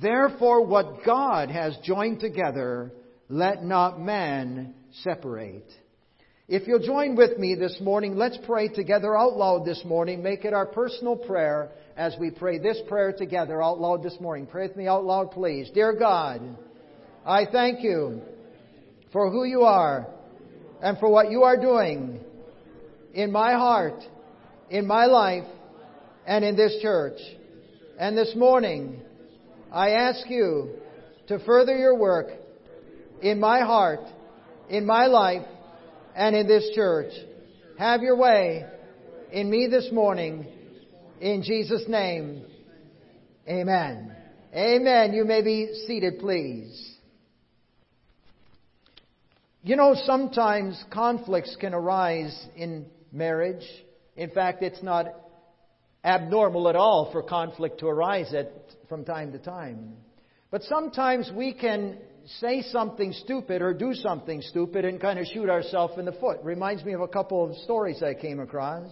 Therefore, 0.00 0.66
what 0.66 1.04
God 1.04 1.50
has 1.50 1.76
joined 1.84 2.18
together, 2.18 2.90
let 3.28 3.62
not 3.62 4.00
man 4.00 4.74
separate. 5.02 5.70
If 6.52 6.68
you'll 6.68 6.80
join 6.80 7.16
with 7.16 7.38
me 7.38 7.54
this 7.54 7.78
morning, 7.80 8.14
let's 8.14 8.36
pray 8.44 8.68
together 8.68 9.16
out 9.16 9.38
loud 9.38 9.64
this 9.64 9.82
morning. 9.86 10.22
Make 10.22 10.44
it 10.44 10.52
our 10.52 10.66
personal 10.66 11.16
prayer 11.16 11.70
as 11.96 12.14
we 12.20 12.30
pray 12.30 12.58
this 12.58 12.78
prayer 12.88 13.10
together 13.10 13.62
out 13.62 13.80
loud 13.80 14.02
this 14.02 14.18
morning. 14.20 14.44
Pray 14.46 14.68
with 14.68 14.76
me 14.76 14.86
out 14.86 15.02
loud, 15.02 15.30
please. 15.30 15.70
Dear 15.72 15.94
God, 15.94 16.42
I 17.24 17.46
thank 17.50 17.82
you 17.82 18.20
for 19.14 19.30
who 19.30 19.44
you 19.44 19.62
are 19.62 20.06
and 20.82 20.98
for 20.98 21.08
what 21.10 21.30
you 21.30 21.44
are 21.44 21.58
doing 21.58 22.20
in 23.14 23.32
my 23.32 23.52
heart, 23.54 24.04
in 24.68 24.86
my 24.86 25.06
life, 25.06 25.48
and 26.26 26.44
in 26.44 26.54
this 26.54 26.76
church. 26.82 27.18
And 27.98 28.14
this 28.14 28.34
morning, 28.36 29.00
I 29.72 29.92
ask 29.92 30.28
you 30.28 30.74
to 31.28 31.38
further 31.46 31.74
your 31.74 31.96
work 31.96 32.26
in 33.22 33.40
my 33.40 33.60
heart, 33.60 34.00
in 34.68 34.84
my 34.84 35.06
life, 35.06 35.46
and 36.14 36.36
in 36.36 36.46
this 36.46 36.70
church. 36.74 37.12
Have 37.78 38.02
your 38.02 38.16
way 38.16 38.64
in 39.30 39.50
me 39.50 39.68
this 39.70 39.88
morning. 39.92 40.46
In 41.20 41.42
Jesus' 41.42 41.84
name, 41.88 42.44
amen. 43.48 44.14
Amen. 44.54 45.12
You 45.12 45.24
may 45.24 45.42
be 45.42 45.72
seated, 45.86 46.18
please. 46.18 46.96
You 49.62 49.76
know, 49.76 49.94
sometimes 50.04 50.82
conflicts 50.92 51.56
can 51.60 51.72
arise 51.72 52.46
in 52.56 52.86
marriage. 53.12 53.64
In 54.16 54.30
fact, 54.30 54.62
it's 54.62 54.82
not 54.82 55.06
abnormal 56.04 56.68
at 56.68 56.76
all 56.76 57.12
for 57.12 57.22
conflict 57.22 57.80
to 57.80 57.86
arise 57.86 58.34
at, 58.34 58.52
from 58.88 59.04
time 59.04 59.32
to 59.32 59.38
time. 59.38 59.94
But 60.50 60.64
sometimes 60.64 61.30
we 61.34 61.54
can 61.54 61.98
say 62.40 62.62
something 62.62 63.12
stupid 63.12 63.62
or 63.62 63.74
do 63.74 63.94
something 63.94 64.42
stupid 64.42 64.84
and 64.84 65.00
kind 65.00 65.18
of 65.18 65.26
shoot 65.26 65.48
ourselves 65.48 65.98
in 65.98 66.04
the 66.04 66.12
foot. 66.12 66.38
Reminds 66.42 66.84
me 66.84 66.92
of 66.92 67.00
a 67.00 67.08
couple 67.08 67.44
of 67.44 67.56
stories 67.58 68.02
I 68.02 68.14
came 68.14 68.40
across. 68.40 68.88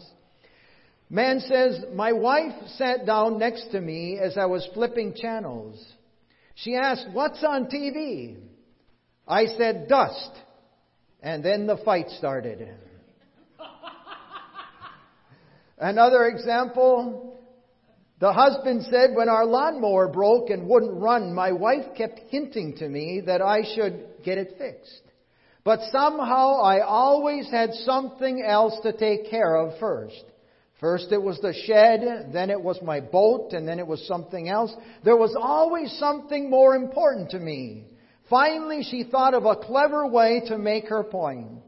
Man 1.08 1.40
says, 1.40 1.84
My 1.92 2.12
wife 2.12 2.54
sat 2.76 3.04
down 3.04 3.38
next 3.38 3.70
to 3.72 3.80
me 3.80 4.18
as 4.18 4.38
I 4.38 4.46
was 4.46 4.68
flipping 4.74 5.14
channels. 5.14 5.84
She 6.54 6.76
asked, 6.76 7.06
What's 7.12 7.42
on 7.42 7.66
TV? 7.66 8.36
I 9.26 9.46
said, 9.46 9.88
Dust. 9.88 10.30
And 11.22 11.44
then 11.44 11.66
the 11.66 11.76
fight 11.84 12.08
started. 12.10 12.66
Another 15.78 16.26
example, 16.26 17.39
the 18.20 18.32
husband 18.34 18.84
said, 18.90 19.14
when 19.14 19.30
our 19.30 19.46
lawnmower 19.46 20.06
broke 20.08 20.50
and 20.50 20.68
wouldn't 20.68 21.00
run, 21.00 21.34
my 21.34 21.52
wife 21.52 21.94
kept 21.96 22.20
hinting 22.28 22.76
to 22.76 22.88
me 22.88 23.22
that 23.24 23.40
I 23.40 23.62
should 23.74 24.06
get 24.22 24.36
it 24.36 24.56
fixed. 24.58 25.02
But 25.64 25.80
somehow 25.90 26.60
I 26.60 26.80
always 26.80 27.50
had 27.50 27.72
something 27.72 28.44
else 28.46 28.78
to 28.82 28.92
take 28.92 29.30
care 29.30 29.56
of 29.56 29.78
first. 29.80 30.22
First 30.80 31.12
it 31.12 31.22
was 31.22 31.38
the 31.40 31.54
shed, 31.66 32.30
then 32.32 32.50
it 32.50 32.60
was 32.60 32.78
my 32.82 33.00
boat, 33.00 33.52
and 33.52 33.66
then 33.66 33.78
it 33.78 33.86
was 33.86 34.06
something 34.06 34.48
else. 34.48 34.72
There 35.02 35.16
was 35.16 35.34
always 35.38 35.90
something 35.98 36.50
more 36.50 36.74
important 36.76 37.30
to 37.30 37.38
me. 37.38 37.84
Finally, 38.28 38.84
she 38.90 39.04
thought 39.04 39.34
of 39.34 39.46
a 39.46 39.56
clever 39.56 40.06
way 40.06 40.42
to 40.46 40.58
make 40.58 40.88
her 40.88 41.04
point. 41.04 41.62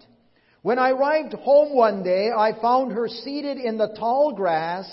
When 0.62 0.79
I 0.79 0.91
arrived 0.91 1.35
home 1.35 1.75
one 1.75 2.03
day, 2.03 2.29
I 2.31 2.53
found 2.61 2.93
her 2.93 3.09
seated 3.09 3.57
in 3.57 3.79
the 3.79 3.95
tall 3.99 4.33
grass 4.33 4.87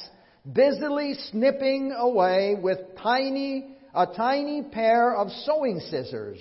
busily 0.53 1.15
snipping 1.31 1.93
away 1.95 2.55
with 2.59 2.79
tiny, 3.01 3.75
a 3.93 4.07
tiny 4.07 4.63
pair 4.63 5.15
of 5.15 5.29
sewing 5.45 5.79
scissors, 5.89 6.39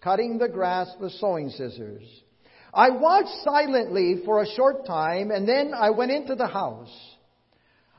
cutting 0.00 0.38
the 0.38 0.48
grass 0.48 0.88
with 1.00 1.12
sewing 1.12 1.50
scissors. 1.50 2.04
I 2.72 2.90
watched 2.90 3.42
silently 3.44 4.22
for 4.24 4.42
a 4.42 4.46
short 4.46 4.86
time 4.86 5.30
and 5.30 5.46
then 5.48 5.72
I 5.74 5.90
went 5.90 6.12
into 6.12 6.34
the 6.34 6.46
house. 6.46 6.90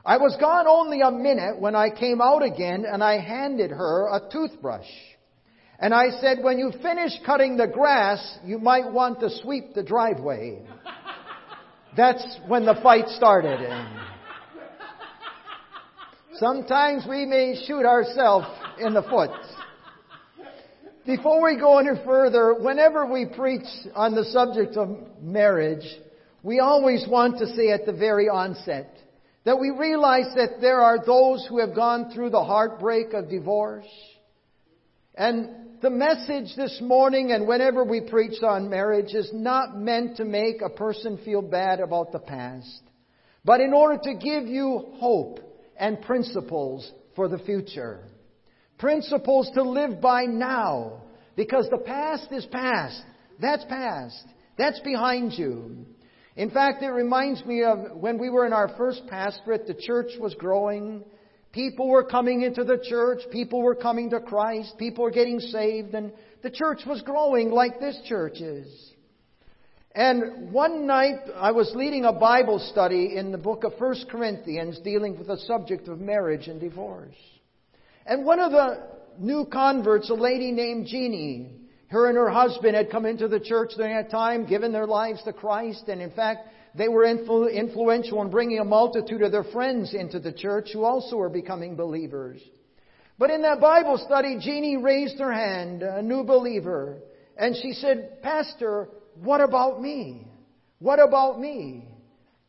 I 0.04 0.16
was 0.16 0.36
gone 0.40 0.66
only 0.66 1.00
a 1.00 1.10
minute 1.10 1.60
when 1.60 1.76
I 1.76 1.90
came 1.90 2.20
out 2.20 2.42
again 2.42 2.84
and 2.90 3.04
I 3.04 3.20
handed 3.20 3.70
her 3.70 4.08
a 4.08 4.30
toothbrush. 4.30 4.88
And 5.78 5.92
I 5.92 6.10
said, 6.20 6.38
when 6.42 6.58
you 6.58 6.72
finish 6.82 7.12
cutting 7.26 7.56
the 7.56 7.66
grass, 7.66 8.38
you 8.44 8.58
might 8.58 8.90
want 8.90 9.20
to 9.20 9.30
sweep 9.42 9.74
the 9.74 9.82
driveway. 9.82 10.62
that's 11.96 12.24
when 12.46 12.64
the 12.64 12.78
fight 12.82 13.08
started. 13.08 13.60
Sometimes 16.38 17.04
we 17.06 17.26
may 17.26 17.62
shoot 17.66 17.84
ourselves 17.84 18.46
in 18.78 18.94
the 18.94 19.02
foot. 19.02 19.30
Before 21.04 21.42
we 21.42 21.58
go 21.58 21.78
any 21.78 21.90
further, 22.06 22.54
whenever 22.54 23.04
we 23.04 23.26
preach 23.26 23.66
on 23.94 24.14
the 24.14 24.24
subject 24.24 24.76
of 24.76 24.96
marriage, 25.20 25.84
we 26.42 26.58
always 26.60 27.06
want 27.06 27.38
to 27.38 27.46
say 27.48 27.70
at 27.70 27.84
the 27.84 27.92
very 27.92 28.28
onset 28.28 28.96
that 29.44 29.60
we 29.60 29.70
realize 29.70 30.34
that 30.36 30.60
there 30.60 30.80
are 30.80 31.04
those 31.04 31.44
who 31.48 31.58
have 31.58 31.74
gone 31.74 32.10
through 32.14 32.30
the 32.30 32.44
heartbreak 32.44 33.12
of 33.12 33.28
divorce. 33.28 33.86
And 35.14 35.50
the 35.82 35.90
message 35.90 36.56
this 36.56 36.78
morning 36.80 37.32
and 37.32 37.46
whenever 37.46 37.84
we 37.84 38.00
preach 38.00 38.42
on 38.42 38.70
marriage 38.70 39.12
is 39.12 39.30
not 39.34 39.76
meant 39.76 40.16
to 40.16 40.24
make 40.24 40.62
a 40.62 40.70
person 40.70 41.18
feel 41.24 41.42
bad 41.42 41.80
about 41.80 42.12
the 42.12 42.20
past, 42.20 42.80
but 43.44 43.60
in 43.60 43.74
order 43.74 43.98
to 44.02 44.14
give 44.14 44.46
you 44.46 44.92
hope 44.94 45.40
and 45.82 46.00
principles 46.00 46.90
for 47.16 47.26
the 47.28 47.40
future. 47.40 48.04
Principles 48.78 49.50
to 49.54 49.62
live 49.64 50.00
by 50.00 50.24
now, 50.24 51.02
because 51.34 51.68
the 51.70 51.82
past 51.84 52.28
is 52.30 52.46
past. 52.46 53.02
That's 53.40 53.64
past. 53.64 54.24
That's 54.56 54.78
behind 54.80 55.32
you. 55.32 55.84
In 56.36 56.50
fact, 56.50 56.84
it 56.84 56.88
reminds 56.88 57.44
me 57.44 57.64
of 57.64 57.96
when 57.96 58.16
we 58.16 58.30
were 58.30 58.46
in 58.46 58.52
our 58.52 58.72
first 58.78 59.02
pastorate, 59.08 59.66
the 59.66 59.74
church 59.74 60.12
was 60.20 60.34
growing. 60.34 61.02
People 61.50 61.88
were 61.88 62.04
coming 62.04 62.42
into 62.42 62.62
the 62.62 62.78
church. 62.88 63.18
People 63.32 63.60
were 63.60 63.74
coming 63.74 64.08
to 64.10 64.20
Christ. 64.20 64.78
People 64.78 65.02
were 65.02 65.10
getting 65.10 65.40
saved. 65.40 65.94
And 65.94 66.12
the 66.42 66.50
church 66.50 66.82
was 66.86 67.02
growing 67.02 67.50
like 67.50 67.80
this 67.80 68.00
church 68.06 68.36
is. 68.36 68.91
And 69.94 70.52
one 70.52 70.86
night 70.86 71.20
I 71.36 71.52
was 71.52 71.70
leading 71.74 72.06
a 72.06 72.12
Bible 72.12 72.58
study 72.58 73.14
in 73.16 73.30
the 73.30 73.38
book 73.38 73.62
of 73.62 73.74
1 73.78 74.06
Corinthians 74.10 74.78
dealing 74.78 75.18
with 75.18 75.26
the 75.26 75.36
subject 75.36 75.86
of 75.86 76.00
marriage 76.00 76.48
and 76.48 76.58
divorce. 76.58 77.14
And 78.06 78.24
one 78.24 78.40
of 78.40 78.52
the 78.52 78.86
new 79.18 79.44
converts, 79.44 80.08
a 80.08 80.14
lady 80.14 80.50
named 80.50 80.86
Jeannie, 80.86 81.50
her 81.88 82.08
and 82.08 82.16
her 82.16 82.30
husband 82.30 82.74
had 82.74 82.90
come 82.90 83.04
into 83.04 83.28
the 83.28 83.38
church 83.38 83.72
during 83.76 83.94
that 83.94 84.10
time, 84.10 84.46
given 84.46 84.72
their 84.72 84.86
lives 84.86 85.22
to 85.24 85.32
Christ, 85.34 85.84
and 85.88 86.00
in 86.00 86.10
fact, 86.12 86.48
they 86.74 86.88
were 86.88 87.04
influ- 87.04 87.52
influential 87.52 88.22
in 88.22 88.30
bringing 88.30 88.60
a 88.60 88.64
multitude 88.64 89.20
of 89.20 89.30
their 89.30 89.44
friends 89.44 89.92
into 89.92 90.18
the 90.18 90.32
church 90.32 90.70
who 90.72 90.84
also 90.84 91.16
were 91.16 91.28
becoming 91.28 91.76
believers. 91.76 92.40
But 93.18 93.30
in 93.30 93.42
that 93.42 93.60
Bible 93.60 93.98
study, 93.98 94.38
Jeannie 94.40 94.78
raised 94.78 95.18
her 95.18 95.32
hand, 95.32 95.82
a 95.82 96.00
new 96.00 96.24
believer, 96.24 96.96
and 97.36 97.54
she 97.54 97.74
said, 97.74 98.22
Pastor, 98.22 98.88
what 99.16 99.40
about 99.40 99.80
me? 99.80 100.26
What 100.78 100.98
about 100.98 101.40
me? 101.40 101.84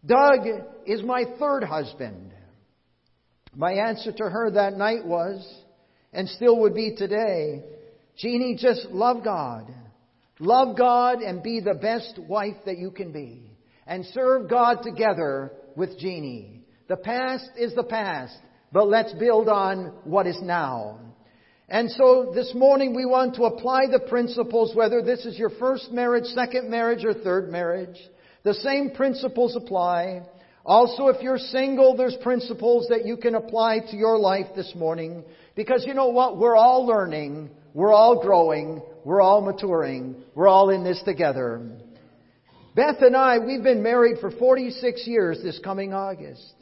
Doug 0.06 0.47
is 0.86 1.04
my 1.04 1.23
third 1.39 1.63
husband. 1.63 2.32
My 3.56 3.73
answer 3.73 4.12
to 4.12 4.23
her 4.23 4.52
that 4.52 4.73
night 4.73 5.06
was, 5.06 5.45
and 6.12 6.28
still 6.28 6.60
would 6.62 6.73
be 6.73 6.95
today, 6.95 7.63
Jeannie, 8.17 8.58
just 8.60 8.88
love 8.89 9.23
God. 9.23 9.73
Love 10.39 10.78
God 10.78 11.19
and 11.21 11.43
be 11.43 11.60
the 11.60 11.76
best 11.76 12.19
wife 12.28 12.56
that 12.65 12.78
you 12.78 12.91
can 12.91 13.12
be. 13.12 13.52
And 13.86 14.06
serve 14.08 14.49
God 14.49 14.82
together 14.84 15.52
with 15.76 15.97
Jeannie. 15.99 16.65
The 16.88 16.97
past 16.97 17.49
is 17.58 17.73
the 17.76 17.84
past, 17.84 18.38
but 18.71 18.88
let's 18.88 19.13
build 19.13 19.47
on 19.47 19.93
what 20.04 20.28
is 20.28 20.39
now. 20.41 20.99
And 21.69 21.89
so 21.91 22.32
this 22.36 22.54
morning 22.54 22.95
we 22.95 23.06
want 23.06 23.36
to 23.36 23.43
apply 23.43 23.88
the 23.91 23.99
principles, 23.99 24.76
whether 24.76 25.02
this 25.02 25.26
is 25.26 25.38
your 25.38 25.49
first 25.49 25.91
marriage, 25.91 26.26
second 26.26 26.69
marriage, 26.69 27.06
or 27.06 27.13
third 27.13 27.49
marriage. 27.49 27.97
The 28.43 28.54
same 28.54 28.91
principles 28.91 29.56
apply. 29.56 30.23
Also, 30.65 31.08
if 31.08 31.21
you're 31.21 31.38
single, 31.38 31.95
there's 31.95 32.17
principles 32.21 32.88
that 32.89 33.06
you 33.06 33.17
can 33.17 33.36
apply 33.36 33.80
to 33.91 33.95
your 33.95 34.17
life 34.17 34.47
this 34.56 34.73
morning. 34.76 35.23
Because 35.56 35.86
you 35.86 35.93
know 35.93 36.10
what? 36.10 36.38
We're 36.38 36.56
all 36.56 36.86
learning. 36.86 37.49
We're 37.73 37.93
all 37.93 38.21
growing. 38.21 38.82
We're 39.06 39.21
all 39.21 39.41
maturing. 39.41 40.15
We're 40.36 40.47
all 40.47 40.69
in 40.69 40.84
this 40.84 41.02
together. 41.04 41.62
Beth 42.76 43.02
and 43.02 43.15
I, 43.15 43.39
we've 43.39 43.63
been 43.63 43.84
married 43.84 44.17
for 44.19 44.32
46 44.32 45.08
years 45.08 45.39
this 45.43 45.60
coming 45.63 45.93
August. 45.93 46.54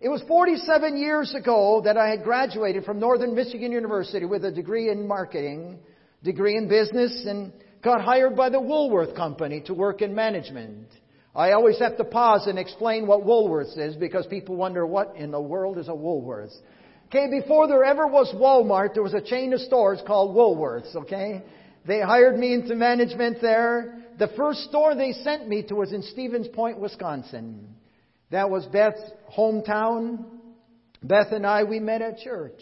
It 0.00 0.08
was 0.08 0.22
47 0.26 0.96
years 0.96 1.34
ago 1.34 1.82
that 1.84 1.98
I 1.98 2.08
had 2.08 2.24
graduated 2.24 2.84
from 2.84 2.98
Northern 2.98 3.34
Michigan 3.34 3.70
University 3.70 4.24
with 4.24 4.46
a 4.46 4.50
degree 4.50 4.88
in 4.88 5.06
marketing, 5.06 5.78
degree 6.22 6.56
in 6.56 6.68
business, 6.68 7.26
and 7.26 7.52
got 7.84 8.00
hired 8.00 8.34
by 8.34 8.48
the 8.48 8.60
Woolworth 8.60 9.14
Company 9.14 9.60
to 9.66 9.74
work 9.74 10.00
in 10.00 10.14
management. 10.14 10.88
I 11.36 11.52
always 11.52 11.78
have 11.80 11.98
to 11.98 12.04
pause 12.04 12.46
and 12.46 12.58
explain 12.58 13.06
what 13.06 13.26
Woolworths 13.26 13.76
is 13.76 13.94
because 13.94 14.26
people 14.26 14.56
wonder 14.56 14.86
what 14.86 15.16
in 15.16 15.30
the 15.30 15.40
world 15.40 15.76
is 15.76 15.88
a 15.88 15.92
Woolworths. 15.92 16.56
Okay, 17.08 17.28
before 17.28 17.68
there 17.68 17.84
ever 17.84 18.06
was 18.06 18.32
Walmart, 18.34 18.94
there 18.94 19.02
was 19.02 19.12
a 19.12 19.20
chain 19.20 19.52
of 19.52 19.60
stores 19.60 20.00
called 20.06 20.34
Woolworths, 20.34 20.96
okay? 20.96 21.42
They 21.86 22.00
hired 22.00 22.38
me 22.38 22.54
into 22.54 22.74
management 22.74 23.42
there. 23.42 24.02
The 24.18 24.28
first 24.28 24.60
store 24.60 24.94
they 24.94 25.12
sent 25.12 25.46
me 25.46 25.62
to 25.64 25.74
was 25.74 25.92
in 25.92 26.02
Stevens 26.02 26.48
Point, 26.48 26.78
Wisconsin. 26.78 27.74
That 28.30 28.50
was 28.50 28.64
Beth's 28.66 29.02
hometown. 29.36 30.24
Beth 31.02 31.32
and 31.32 31.46
I, 31.46 31.64
we 31.64 31.80
met 31.80 32.02
at 32.02 32.18
church. 32.18 32.60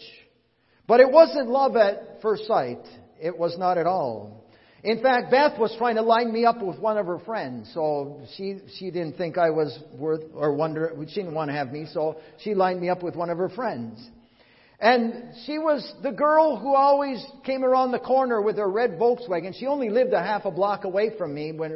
But 0.87 0.99
it 0.99 1.11
wasn't 1.11 1.49
love 1.49 1.75
at 1.75 2.21
first 2.21 2.45
sight. 2.45 2.81
It 3.21 3.37
was 3.37 3.57
not 3.57 3.77
at 3.77 3.85
all. 3.85 4.45
In 4.83 5.01
fact, 5.01 5.29
Beth 5.29 5.59
was 5.59 5.75
trying 5.77 5.95
to 5.95 6.01
line 6.01 6.31
me 6.31 6.45
up 6.45 6.61
with 6.61 6.79
one 6.79 6.97
of 6.97 7.05
her 7.05 7.19
friends, 7.19 7.69
so 7.73 8.21
she 8.37 8.59
she 8.77 8.91
didn't 8.91 9.17
think 9.17 9.37
I 9.37 9.49
was 9.49 9.77
worth 9.93 10.23
or 10.33 10.53
wonder 10.53 10.93
she 11.09 11.15
didn't 11.15 11.35
want 11.35 11.49
to 11.49 11.53
have 11.53 11.71
me, 11.71 11.85
so 11.91 12.17
she 12.39 12.55
lined 12.55 12.79
me 12.79 12.89
up 12.89 13.03
with 13.03 13.15
one 13.15 13.29
of 13.29 13.37
her 13.37 13.49
friends. 13.49 14.09
And 14.79 15.33
she 15.45 15.57
was 15.57 15.93
the 16.01 16.11
girl 16.13 16.55
who 16.55 16.73
always 16.73 17.21
came 17.43 17.65
around 17.65 17.91
the 17.91 17.99
corner 17.99 18.41
with 18.41 18.55
her 18.55 18.69
red 18.69 18.91
Volkswagen. 18.91 19.53
She 19.53 19.67
only 19.67 19.89
lived 19.89 20.13
a 20.13 20.23
half 20.23 20.45
a 20.45 20.51
block 20.51 20.85
away 20.85 21.17
from 21.17 21.33
me 21.33 21.51
when, 21.51 21.71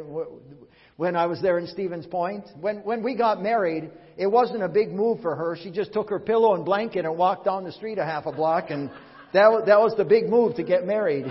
when 0.96 1.16
I 1.16 1.26
was 1.26 1.42
there 1.42 1.58
in 1.58 1.66
Stevens 1.66 2.06
Point. 2.06 2.44
When, 2.60 2.78
when 2.78 3.02
we 3.02 3.16
got 3.16 3.42
married, 3.42 3.90
it 4.16 4.26
wasn't 4.26 4.62
a 4.62 4.68
big 4.68 4.92
move 4.92 5.20
for 5.20 5.34
her. 5.34 5.56
She 5.60 5.70
just 5.70 5.92
took 5.92 6.08
her 6.10 6.20
pillow 6.20 6.54
and 6.54 6.64
blanket 6.64 7.04
and 7.04 7.16
walked 7.16 7.44
down 7.44 7.64
the 7.64 7.72
street 7.72 7.98
a 7.98 8.04
half 8.04 8.26
a 8.26 8.32
block 8.32 8.70
and 8.70 8.90
that, 9.32 9.64
that 9.66 9.80
was 9.80 9.94
the 9.96 10.04
big 10.04 10.28
move 10.28 10.54
to 10.56 10.62
get 10.62 10.86
married. 10.86 11.26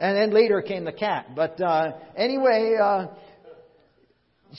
And 0.00 0.16
then 0.16 0.32
later 0.32 0.60
came 0.62 0.84
the 0.84 0.92
cat. 0.92 1.26
But, 1.34 1.60
uh, 1.60 1.92
anyway, 2.16 2.76
uh, 2.80 3.06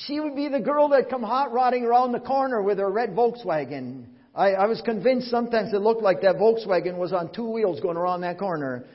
she 0.05 0.19
would 0.19 0.35
be 0.35 0.47
the 0.47 0.59
girl 0.59 0.89
that 0.89 1.09
come 1.09 1.23
hot 1.23 1.51
rodding 1.51 1.83
around 1.83 2.13
the 2.13 2.19
corner 2.19 2.61
with 2.61 2.77
her 2.77 2.89
red 2.89 3.09
Volkswagen. 3.09 4.05
I, 4.33 4.51
I 4.51 4.65
was 4.67 4.81
convinced 4.81 5.29
sometimes 5.29 5.73
it 5.73 5.81
looked 5.81 6.01
like 6.01 6.21
that 6.21 6.35
Volkswagen 6.35 6.97
was 6.97 7.11
on 7.11 7.33
two 7.33 7.49
wheels 7.49 7.81
going 7.81 7.97
around 7.97 8.21
that 8.21 8.37
corner. 8.37 8.85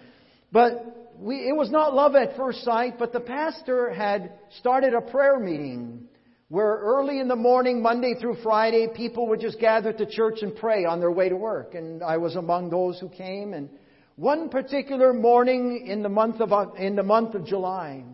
But 0.53 1.04
we, 1.19 1.49
it 1.49 1.57
was 1.57 1.71
not 1.71 1.95
love 1.95 2.15
at 2.15 2.37
first 2.37 2.63
sight, 2.65 2.99
but 2.99 3.13
the 3.13 3.21
pastor 3.21 3.93
had 3.93 4.33
started 4.59 4.95
a 4.95 5.01
prayer 5.01 5.39
meeting 5.39 6.09
where 6.49 6.79
early 6.79 7.21
in 7.21 7.29
the 7.29 7.37
morning, 7.37 7.83
Monday 7.83 8.15
through 8.21 8.37
Friday, 8.43 8.87
people 8.95 9.29
would 9.29 9.41
just 9.41 9.59
gather 9.59 9.93
to 9.93 10.07
church 10.07 10.39
and 10.43 10.55
pray 10.55 10.85
on 10.85 11.01
their 11.01 11.11
way 11.11 11.29
to 11.29 11.37
work. 11.37 11.75
And 11.75 12.03
I 12.03 12.19
was 12.19 12.37
among 12.37 12.71
those 12.71 13.01
who 13.01 13.09
came. 13.09 13.55
And 13.55 13.69
one 14.17 14.49
particular 14.51 15.13
morning 15.13 15.87
in 15.87 16.03
the 16.03 16.09
month 16.09 16.41
of, 16.41 16.77
in 16.77 16.97
the 16.97 17.03
month 17.03 17.35
of 17.35 17.45
July, 17.47 18.05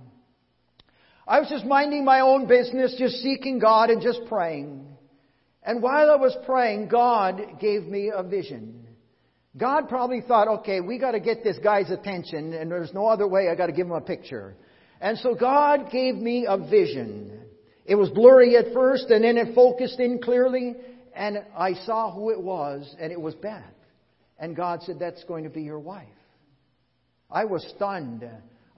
I 1.27 1.41
was 1.41 1.49
just 1.49 1.65
minding 1.65 2.05
my 2.05 2.21
own 2.21 2.47
business, 2.47 2.95
just 2.99 3.17
seeking 3.17 3.59
God 3.59 3.91
and 3.91 4.01
just 4.01 4.21
praying. 4.27 4.87
And 5.63 5.83
while 5.83 6.11
I 6.11 6.17
was 6.17 6.37
praying, 6.47 6.89
God 6.89 7.59
gave 7.61 7.85
me 7.85 8.11
a 8.15 8.23
vision. 8.23 8.80
God 9.57 9.89
probably 9.89 10.21
thought, 10.21 10.49
okay, 10.61 10.81
we 10.81 10.99
got 10.99 11.13
to 11.13 11.21
get 11.21 11.43
this 11.43 11.59
guy's 11.63 11.91
attention, 11.91 12.53
and 12.55 12.71
there's 12.71 12.95
no 12.95 13.07
other 13.07 13.27
way. 13.27 13.49
I 13.49 13.55
got 13.55 13.67
to 13.67 13.73
give 13.73 13.87
him 13.87 13.93
a 13.93 14.01
picture. 14.01 14.55
And 15.01 15.19
so 15.19 15.35
God 15.35 15.91
gave 15.91 16.15
me 16.15 16.47
a 16.49 16.57
vision. 16.57 17.41
It 17.85 17.97
was 17.97 18.11
blurry 18.11 18.57
at 18.57 18.73
first, 18.73 19.11
and 19.11 19.25
then 19.25 19.37
it 19.37 19.55
focused 19.55 19.99
in 19.99 20.21
clearly, 20.23 20.77
and 21.15 21.39
I 21.57 21.75
saw 21.85 22.13
who 22.13 22.31
it 22.31 22.41
was, 22.41 22.95
and 23.01 23.11
it 23.11 23.21
was 23.21 23.35
Beth. 23.35 23.65
And 24.39 24.55
God 24.55 24.83
said, 24.83 24.99
That's 25.01 25.25
going 25.25 25.45
to 25.45 25.51
be 25.51 25.63
your 25.63 25.81
wife. 25.81 26.07
I 27.31 27.45
was 27.45 27.67
stunned. 27.77 28.25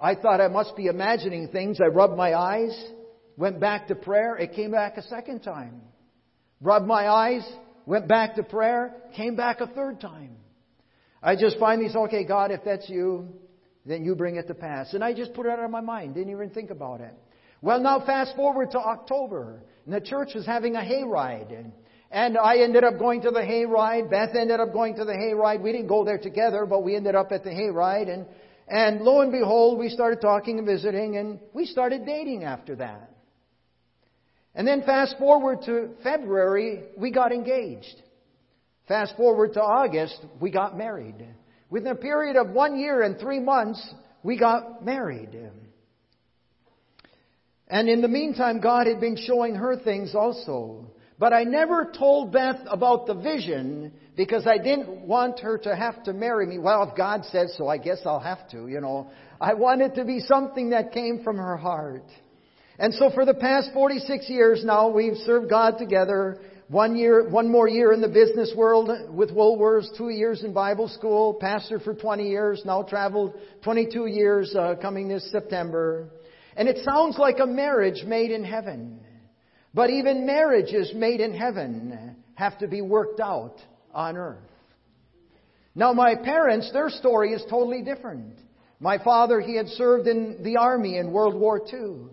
I 0.00 0.14
thought 0.14 0.40
I 0.40 0.48
must 0.48 0.74
be 0.74 0.86
imagining 0.86 1.48
things. 1.48 1.78
I 1.80 1.88
rubbed 1.88 2.16
my 2.16 2.34
eyes, 2.34 2.86
went 3.36 3.60
back 3.60 3.88
to 3.88 3.94
prayer. 3.94 4.36
It 4.36 4.54
came 4.54 4.72
back 4.72 4.96
a 4.96 5.02
second 5.02 5.40
time 5.40 5.82
rubbed 6.62 6.86
my 6.86 7.08
eyes, 7.08 7.46
went 7.86 8.08
back 8.08 8.36
to 8.36 8.42
prayer, 8.42 8.94
came 9.16 9.36
back 9.36 9.60
a 9.60 9.66
third 9.66 10.00
time. 10.00 10.36
I 11.22 11.36
just 11.36 11.58
finally 11.58 11.88
said, 11.88 11.98
okay, 11.98 12.24
God, 12.24 12.50
if 12.50 12.64
that's 12.64 12.88
you, 12.88 13.28
then 13.86 14.04
you 14.04 14.14
bring 14.14 14.36
it 14.36 14.48
to 14.48 14.54
pass. 14.54 14.92
And 14.94 15.04
I 15.04 15.14
just 15.14 15.34
put 15.34 15.46
it 15.46 15.50
out 15.50 15.60
of 15.60 15.70
my 15.70 15.80
mind, 15.80 16.14
didn't 16.14 16.32
even 16.32 16.50
think 16.50 16.70
about 16.70 17.00
it. 17.00 17.14
Well, 17.60 17.80
now 17.80 18.04
fast 18.04 18.34
forward 18.34 18.72
to 18.72 18.78
October, 18.78 19.62
and 19.84 19.94
the 19.94 20.00
church 20.00 20.30
was 20.34 20.44
having 20.44 20.74
a 20.74 20.80
hayride. 20.80 21.56
And, 21.56 21.72
and 22.10 22.36
I 22.36 22.58
ended 22.58 22.82
up 22.82 22.98
going 22.98 23.22
to 23.22 23.30
the 23.30 23.40
hayride. 23.40 24.10
Beth 24.10 24.34
ended 24.34 24.58
up 24.58 24.72
going 24.72 24.96
to 24.96 25.04
the 25.04 25.12
hayride. 25.12 25.62
We 25.62 25.70
didn't 25.70 25.86
go 25.86 26.04
there 26.04 26.18
together, 26.18 26.66
but 26.66 26.82
we 26.82 26.96
ended 26.96 27.14
up 27.14 27.30
at 27.30 27.44
the 27.44 27.50
hayride. 27.50 28.12
And, 28.12 28.26
and 28.68 29.00
lo 29.02 29.20
and 29.20 29.30
behold, 29.30 29.78
we 29.78 29.88
started 29.90 30.20
talking 30.20 30.58
and 30.58 30.66
visiting, 30.66 31.16
and 31.16 31.38
we 31.52 31.66
started 31.66 32.04
dating 32.04 32.42
after 32.42 32.76
that. 32.76 33.10
And 34.54 34.66
then 34.66 34.82
fast 34.82 35.16
forward 35.18 35.60
to 35.66 35.90
February, 36.02 36.82
we 36.96 37.10
got 37.10 37.32
engaged. 37.32 38.02
Fast 38.88 39.16
forward 39.16 39.54
to 39.54 39.62
August, 39.62 40.18
we 40.40 40.50
got 40.50 40.76
married. 40.76 41.26
Within 41.70 41.92
a 41.92 41.96
period 41.96 42.36
of 42.36 42.50
one 42.50 42.78
year 42.78 43.02
and 43.02 43.18
three 43.18 43.40
months, 43.40 43.82
we 44.22 44.38
got 44.38 44.84
married. 44.84 45.38
And 47.68 47.88
in 47.88 48.02
the 48.02 48.08
meantime, 48.08 48.60
God 48.60 48.86
had 48.86 49.00
been 49.00 49.16
showing 49.16 49.54
her 49.54 49.76
things 49.76 50.14
also. 50.14 50.90
But 51.18 51.32
I 51.32 51.44
never 51.44 51.90
told 51.96 52.32
Beth 52.32 52.60
about 52.66 53.06
the 53.06 53.14
vision 53.14 53.92
because 54.16 54.46
I 54.46 54.58
didn't 54.58 55.06
want 55.06 55.40
her 55.40 55.56
to 55.58 55.74
have 55.74 56.02
to 56.04 56.12
marry 56.12 56.46
me. 56.46 56.58
Well, 56.58 56.82
if 56.90 56.96
God 56.96 57.24
says 57.26 57.54
so, 57.56 57.68
I 57.68 57.78
guess 57.78 58.00
I'll 58.04 58.20
have 58.20 58.50
to, 58.50 58.68
you 58.68 58.80
know. 58.80 59.10
I 59.40 59.54
want 59.54 59.82
it 59.82 59.94
to 59.94 60.04
be 60.04 60.20
something 60.20 60.70
that 60.70 60.92
came 60.92 61.22
from 61.22 61.36
her 61.36 61.56
heart. 61.56 62.04
And 62.78 62.92
so 62.94 63.10
for 63.10 63.24
the 63.24 63.34
past 63.34 63.70
46 63.72 64.28
years 64.28 64.64
now, 64.64 64.88
we've 64.88 65.16
served 65.18 65.48
God 65.48 65.78
together. 65.78 66.40
One 66.72 66.96
year, 66.96 67.28
one 67.28 67.50
more 67.50 67.68
year 67.68 67.92
in 67.92 68.00
the 68.00 68.08
business 68.08 68.50
world 68.56 68.90
with 69.14 69.28
Woolworths, 69.28 69.94
two 69.94 70.08
years 70.08 70.42
in 70.42 70.54
Bible 70.54 70.88
school, 70.88 71.34
pastor 71.34 71.78
for 71.78 71.92
20 71.92 72.26
years, 72.26 72.62
now 72.64 72.82
traveled 72.82 73.34
22 73.62 74.06
years 74.06 74.56
uh, 74.56 74.76
coming 74.80 75.06
this 75.06 75.30
September. 75.30 76.08
And 76.56 76.70
it 76.70 76.78
sounds 76.82 77.18
like 77.18 77.40
a 77.40 77.46
marriage 77.46 78.04
made 78.06 78.30
in 78.30 78.42
heaven. 78.42 79.00
But 79.74 79.90
even 79.90 80.24
marriages 80.24 80.92
made 80.94 81.20
in 81.20 81.34
heaven 81.34 82.16
have 82.36 82.58
to 82.60 82.68
be 82.68 82.80
worked 82.80 83.20
out 83.20 83.56
on 83.92 84.16
earth. 84.16 84.38
Now 85.74 85.92
my 85.92 86.14
parents, 86.14 86.72
their 86.72 86.88
story 86.88 87.34
is 87.34 87.44
totally 87.50 87.82
different. 87.82 88.38
My 88.80 88.96
father, 88.96 89.42
he 89.42 89.56
had 89.56 89.68
served 89.68 90.08
in 90.08 90.42
the 90.42 90.56
army 90.56 90.96
in 90.96 91.12
World 91.12 91.34
War 91.34 91.60
II. 91.70 92.11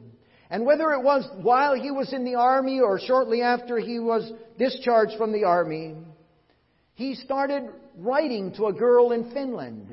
And 0.50 0.66
whether 0.66 0.92
it 0.92 1.04
was 1.04 1.30
while 1.42 1.76
he 1.76 1.92
was 1.92 2.12
in 2.12 2.26
the 2.26 2.36
army 2.36 2.80
or 2.80 3.00
shortly 3.00 3.42
after 3.42 3.78
he 3.78 4.00
was 4.00 4.32
discharged 4.58 5.18
from 5.18 5.32
the 5.32 5.44
army, 5.44 5.96
he 6.96 7.16
started 7.16 7.70
writing 7.98 8.54
to 8.54 8.66
a 8.68 8.74
girl 8.74 9.12
in 9.12 9.32
Finland. 9.32 9.90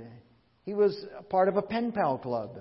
He 0.64 0.74
was 0.74 0.96
part 1.28 1.48
of 1.48 1.56
a 1.56 1.62
pen 1.62 1.92
pal 1.92 2.18
club. 2.18 2.58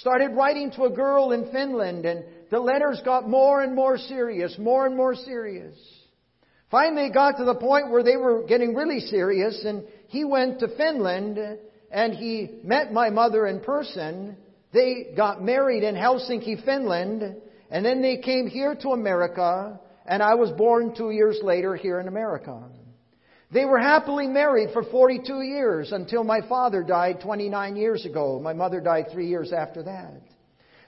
Started 0.00 0.32
writing 0.32 0.70
to 0.72 0.84
a 0.84 0.90
girl 0.90 1.32
in 1.32 1.50
Finland 1.50 2.04
and 2.04 2.24
the 2.50 2.60
letters 2.60 3.00
got 3.04 3.28
more 3.28 3.62
and 3.62 3.74
more 3.74 3.96
serious, 3.96 4.56
more 4.58 4.86
and 4.86 4.96
more 4.96 5.14
serious. 5.14 5.74
Finally, 6.70 7.06
it 7.06 7.14
got 7.14 7.36
to 7.38 7.44
the 7.44 7.54
point 7.54 7.90
where 7.90 8.02
they 8.02 8.16
were 8.16 8.42
getting 8.42 8.74
really 8.74 8.98
serious, 8.98 9.64
and 9.64 9.84
he 10.08 10.24
went 10.24 10.58
to 10.58 10.68
Finland 10.76 11.38
and 11.90 12.14
he 12.14 12.58
met 12.64 12.92
my 12.92 13.10
mother 13.10 13.46
in 13.46 13.60
person. 13.60 14.36
They 14.74 15.12
got 15.16 15.40
married 15.40 15.84
in 15.84 15.94
Helsinki, 15.94 16.64
Finland, 16.64 17.36
and 17.70 17.84
then 17.84 18.02
they 18.02 18.16
came 18.16 18.48
here 18.48 18.74
to 18.82 18.88
America, 18.88 19.78
and 20.04 20.20
I 20.20 20.34
was 20.34 20.50
born 20.50 20.94
two 20.96 21.12
years 21.12 21.38
later 21.44 21.76
here 21.76 22.00
in 22.00 22.08
America. 22.08 22.60
They 23.52 23.64
were 23.64 23.78
happily 23.78 24.26
married 24.26 24.70
for 24.72 24.82
42 24.82 25.42
years 25.42 25.92
until 25.92 26.24
my 26.24 26.40
father 26.48 26.82
died 26.82 27.20
29 27.22 27.76
years 27.76 28.04
ago. 28.04 28.40
My 28.42 28.52
mother 28.52 28.80
died 28.80 29.06
three 29.12 29.28
years 29.28 29.52
after 29.52 29.84
that. 29.84 30.20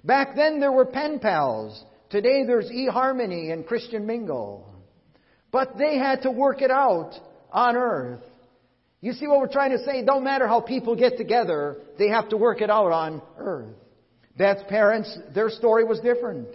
Back 0.03 0.35
then 0.35 0.59
there 0.59 0.73
were 0.73 0.87
pen 0.87 1.21
pals. 1.21 1.81
Today 2.11 2.45
there's 2.45 2.69
eHarmony 2.69 3.53
and 3.53 3.65
Christian 3.65 4.05
Mingle. 4.05 4.69
But 5.53 5.79
they 5.79 5.97
had 5.97 6.23
to 6.23 6.33
work 6.33 6.61
it 6.61 6.73
out 6.73 7.13
on 7.53 7.77
earth. 7.77 8.25
You 9.01 9.13
see 9.13 9.27
what 9.27 9.41
we're 9.41 9.53
trying 9.53 9.73
to 9.73 9.85
say? 9.85 10.05
Don't 10.05 10.25
matter 10.25 10.49
how 10.49 10.61
people 10.61 10.97
get 10.97 11.17
together, 11.17 11.79
they 11.99 12.09
have 12.09 12.29
to 12.31 12.37
work 12.37 12.61
it 12.61 12.71
out 12.71 12.93
on 12.93 13.23
earth. 13.37 13.75
Beth's 14.37 14.63
parents, 14.69 15.17
their 15.35 15.49
story 15.51 15.85
was 15.85 16.01
different. 16.01 16.49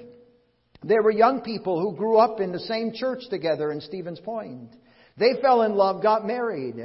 They 0.84 1.00
were 1.00 1.12
young 1.12 1.42
people 1.42 1.80
who 1.80 1.96
grew 1.96 2.18
up 2.18 2.40
in 2.40 2.52
the 2.52 2.60
same 2.60 2.92
church 2.94 3.22
together 3.30 3.72
in 3.72 3.82
Stevens 3.82 4.20
Point. 4.20 4.76
They 5.18 5.40
fell 5.42 5.62
in 5.62 5.76
love, 5.76 6.02
got 6.02 6.26
married. 6.26 6.76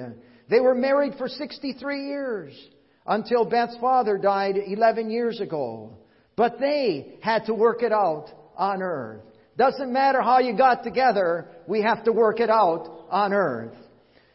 They 0.51 0.61
were 0.61 0.75
married 0.75 1.15
for 1.17 1.29
63 1.29 2.07
years 2.07 2.69
until 3.07 3.45
Beth's 3.45 3.77
father 3.81 4.19
died 4.19 4.57
11 4.57 5.11
years 5.11 5.41
ago. 5.41 5.97
But 6.37 6.59
they 6.61 7.19
had 7.23 7.47
to 7.47 7.55
work 7.55 7.83
it 7.83 7.93
out 7.93 8.27
on 8.57 8.83
earth. 8.83 9.23
Doesn't 9.57 9.91
matter 9.93 10.21
how 10.21 10.39
you 10.41 10.57
got 10.57 10.85
together, 10.85 11.49
we 11.67 11.81
have 11.83 12.05
to 12.05 12.13
work 12.13 12.41
it 12.41 12.51
out 12.51 13.07
on 13.11 13.33
earth. 13.33 13.75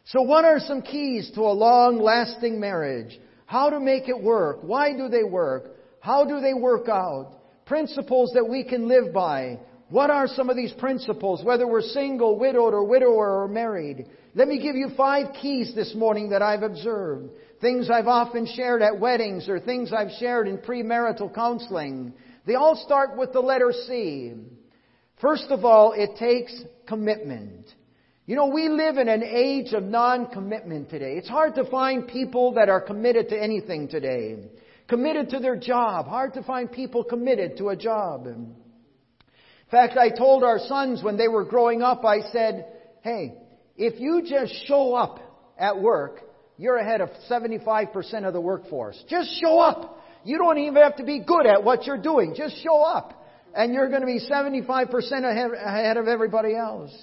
So 0.06 0.22
what 0.22 0.46
are 0.46 0.60
some 0.60 0.82
keys 0.82 1.32
to 1.36 1.42
a 1.42 1.54
long 1.54 2.00
lasting 2.00 2.60
marriage? 2.60 3.20
How 3.46 3.70
to 3.70 3.80
make 3.80 4.08
it 4.08 4.22
work? 4.22 4.60
Why 4.62 4.96
do 4.96 5.08
they 5.10 5.24
work? 5.24 5.76
How 6.00 6.26
do 6.26 6.40
they 6.40 6.54
work 6.54 6.90
out? 6.90 7.34
Principles 7.66 8.32
that 8.34 8.48
we 8.48 8.64
can 8.64 8.88
live 8.88 9.14
by. 9.14 9.60
What 9.90 10.10
are 10.10 10.28
some 10.28 10.50
of 10.50 10.56
these 10.56 10.72
principles, 10.74 11.44
whether 11.44 11.68
we're 11.68 11.82
single, 11.82 12.40
widowed, 12.40 12.74
or 12.74 12.86
widower, 12.86 13.44
or 13.44 13.48
married? 13.48 14.06
Let 14.34 14.48
me 14.48 14.62
give 14.62 14.76
you 14.76 14.90
five 14.96 15.34
keys 15.42 15.74
this 15.76 15.94
morning 15.94 16.30
that 16.30 16.42
I've 16.42 16.64
observed. 16.64 17.30
Things 17.60 17.90
I've 17.90 18.08
often 18.08 18.48
shared 18.48 18.82
at 18.82 19.00
weddings 19.00 19.50
or 19.50 19.60
things 19.60 19.92
I've 19.92 20.12
shared 20.18 20.48
in 20.48 20.58
premarital 20.58 21.36
counseling. 21.36 22.14
They 22.48 22.56
all 22.56 22.76
start 22.76 23.18
with 23.18 23.34
the 23.34 23.42
letter 23.42 23.74
C. 23.86 24.34
First 25.20 25.48
of 25.50 25.66
all, 25.66 25.92
it 25.92 26.18
takes 26.18 26.60
commitment. 26.88 27.68
You 28.32 28.38
know, 28.38 28.48
we 28.48 28.70
live 28.70 28.96
in 28.96 29.10
an 29.10 29.24
age 29.24 29.74
of 29.74 29.84
non-commitment 29.84 30.90
today. 30.90 31.18
It's 31.18 31.28
hard 31.28 31.56
to 31.56 31.66
find 31.66 32.08
people 32.08 32.54
that 32.54 32.70
are 32.70 32.80
committed 32.80 33.28
to 33.28 33.38
anything 33.38 33.90
today. 33.90 34.38
Committed 34.88 35.32
to 35.32 35.40
their 35.40 35.58
job. 35.58 36.08
Hard 36.08 36.36
to 36.36 36.44
find 36.44 36.72
people 36.72 37.04
committed 37.04 37.58
to 37.58 37.68
a 37.68 37.76
job. 37.76 38.28
In 38.28 38.56
fact, 39.70 39.98
I 39.98 40.12
told 40.18 40.46
our 40.46 40.60
sons 40.60 41.04
when 41.04 41.18
they 41.18 41.28
were 41.28 41.44
growing 41.44 41.82
up, 41.82 42.06
I 42.06 42.22
said, 42.32 42.68
hey, 43.02 43.34
if 43.76 44.00
you 44.00 44.22
just 44.26 44.66
show 44.66 44.96
up 44.96 45.20
at 45.58 45.82
work, 45.82 46.22
you're 46.58 46.78
ahead 46.78 47.02
of 47.02 47.10
75% 47.30 48.26
of 48.26 48.32
the 48.32 48.40
workforce. 48.40 49.04
Just 49.10 49.42
show 49.42 49.60
up. 49.60 50.02
You 50.24 50.38
don't 50.38 50.58
even 50.58 50.82
have 50.82 50.96
to 50.96 51.04
be 51.04 51.20
good 51.20 51.46
at 51.46 51.66
what 51.66 51.86
you're 51.86 52.02
doing. 52.02 52.34
Just 52.38 52.64
show 52.64 52.82
up. 52.82 53.28
And 53.54 53.74
you're 53.74 53.90
going 53.90 54.00
to 54.00 54.08
be 54.08 54.22
75% 54.22 54.90
ahead 54.90 55.98
of 55.98 56.08
everybody 56.08 56.56
else. 56.56 56.94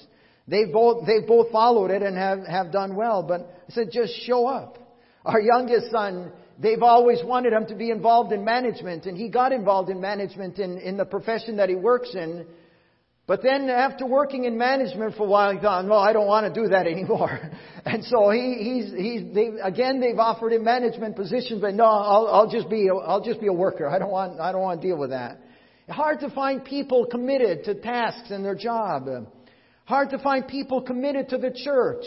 They've 0.48 0.72
both, 0.72 1.06
they've 1.06 1.26
both 1.26 1.52
followed 1.52 1.90
it 1.90 2.02
and 2.02 2.16
have, 2.16 2.46
have 2.46 2.72
done 2.72 2.96
well. 2.96 3.22
But 3.22 3.40
I 3.68 3.72
said, 3.72 3.90
just 3.92 4.14
show 4.24 4.46
up. 4.46 4.78
Our 5.24 5.40
youngest 5.40 5.90
son, 5.90 6.32
they've 6.58 6.82
always 6.82 7.22
wanted 7.22 7.52
him 7.52 7.66
to 7.66 7.74
be 7.74 7.90
involved 7.90 8.32
in 8.32 8.44
management, 8.44 9.04
and 9.04 9.16
he 9.16 9.28
got 9.28 9.52
involved 9.52 9.90
in 9.90 10.00
management 10.00 10.58
in, 10.58 10.78
in 10.78 10.96
the 10.96 11.04
profession 11.04 11.58
that 11.58 11.68
he 11.68 11.74
works 11.74 12.14
in. 12.14 12.46
But 13.26 13.42
then 13.42 13.68
after 13.68 14.06
working 14.06 14.44
in 14.44 14.56
management 14.56 15.16
for 15.16 15.24
a 15.24 15.28
while, 15.28 15.52
he 15.52 15.60
thought, 15.60 15.84
well, 15.84 15.98
I 15.98 16.14
don't 16.14 16.26
want 16.26 16.52
to 16.52 16.60
do 16.62 16.68
that 16.68 16.86
anymore. 16.86 17.38
And 17.84 18.04
so 18.04 18.28
he, 18.28 18.56
he's, 18.60 18.92
he's, 18.92 19.34
they, 19.34 19.48
again, 19.62 19.98
they've 19.98 20.18
offered 20.18 20.52
him 20.52 20.62
management 20.62 21.16
positions, 21.16 21.62
but 21.62 21.72
no, 21.72 21.86
I'll, 21.86 22.26
I'll 22.26 22.50
just 22.50 22.68
be, 22.68 22.90
I'll 22.90 23.24
just 23.24 23.40
be 23.40 23.46
a 23.46 23.52
worker. 23.52 23.88
I 23.88 23.98
don't 23.98 24.10
want, 24.10 24.38
I 24.40 24.52
don't 24.52 24.60
want 24.60 24.82
to 24.82 24.86
deal 24.86 24.98
with 24.98 25.08
that. 25.08 25.40
Hard 25.88 26.20
to 26.20 26.28
find 26.28 26.62
people 26.62 27.06
committed 27.10 27.64
to 27.64 27.74
tasks 27.76 28.30
in 28.30 28.42
their 28.42 28.54
job. 28.54 29.08
Hard 29.88 30.10
to 30.10 30.18
find 30.18 30.46
people 30.46 30.82
committed 30.82 31.30
to 31.30 31.38
the 31.38 31.50
church. 31.50 32.04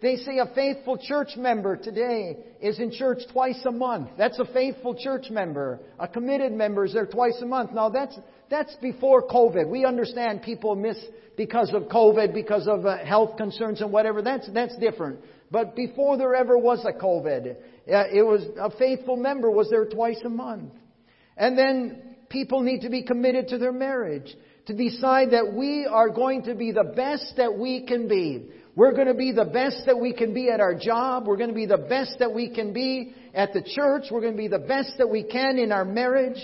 They 0.00 0.16
say 0.16 0.38
a 0.38 0.46
faithful 0.54 0.96
church 0.96 1.36
member 1.36 1.76
today 1.76 2.38
is 2.62 2.78
in 2.78 2.90
church 2.90 3.18
twice 3.30 3.62
a 3.66 3.70
month. 3.70 4.08
That's 4.16 4.38
a 4.38 4.46
faithful 4.46 4.94
church 4.94 5.28
member. 5.28 5.80
A 5.98 6.08
committed 6.08 6.50
member 6.50 6.86
is 6.86 6.94
there 6.94 7.04
twice 7.04 7.38
a 7.42 7.44
month. 7.44 7.72
Now 7.72 7.90
that's, 7.90 8.18
that's 8.48 8.74
before 8.76 9.28
COVID. 9.28 9.68
We 9.68 9.84
understand 9.84 10.40
people 10.40 10.74
miss 10.74 10.96
because 11.36 11.74
of 11.74 11.90
COVID, 11.90 12.32
because 12.32 12.66
of 12.66 12.86
uh, 12.86 13.04
health 13.04 13.36
concerns 13.36 13.82
and 13.82 13.92
whatever. 13.92 14.22
That's, 14.22 14.48
that's 14.54 14.74
different. 14.78 15.18
But 15.50 15.76
before 15.76 16.16
there 16.16 16.34
ever 16.34 16.56
was 16.56 16.86
a 16.86 16.98
COVID, 16.98 17.50
uh, 17.50 17.54
it 17.86 18.24
was 18.24 18.46
a 18.58 18.74
faithful 18.78 19.18
member 19.18 19.50
was 19.50 19.68
there 19.68 19.84
twice 19.84 20.22
a 20.24 20.30
month. 20.30 20.72
And 21.36 21.58
then 21.58 22.16
people 22.30 22.62
need 22.62 22.80
to 22.80 22.88
be 22.88 23.02
committed 23.02 23.48
to 23.48 23.58
their 23.58 23.72
marriage. 23.72 24.34
To 24.66 24.74
decide 24.74 25.32
that 25.32 25.52
we 25.52 25.86
are 25.90 26.08
going 26.08 26.44
to 26.44 26.54
be 26.54 26.70
the 26.70 26.92
best 26.94 27.34
that 27.36 27.58
we 27.58 27.84
can 27.84 28.06
be. 28.06 28.48
We're 28.74 28.92
going 28.92 29.08
to 29.08 29.14
be 29.14 29.32
the 29.32 29.44
best 29.44 29.82
that 29.86 29.98
we 29.98 30.12
can 30.12 30.32
be 30.32 30.48
at 30.48 30.60
our 30.60 30.74
job. 30.74 31.26
We're 31.26 31.36
going 31.36 31.50
to 31.50 31.54
be 31.54 31.66
the 31.66 31.76
best 31.76 32.20
that 32.20 32.32
we 32.32 32.54
can 32.54 32.72
be 32.72 33.14
at 33.34 33.52
the 33.52 33.62
church. 33.62 34.04
We're 34.10 34.20
going 34.20 34.34
to 34.34 34.38
be 34.38 34.48
the 34.48 34.60
best 34.60 34.92
that 34.98 35.10
we 35.10 35.24
can 35.24 35.58
in 35.58 35.72
our 35.72 35.84
marriage. 35.84 36.38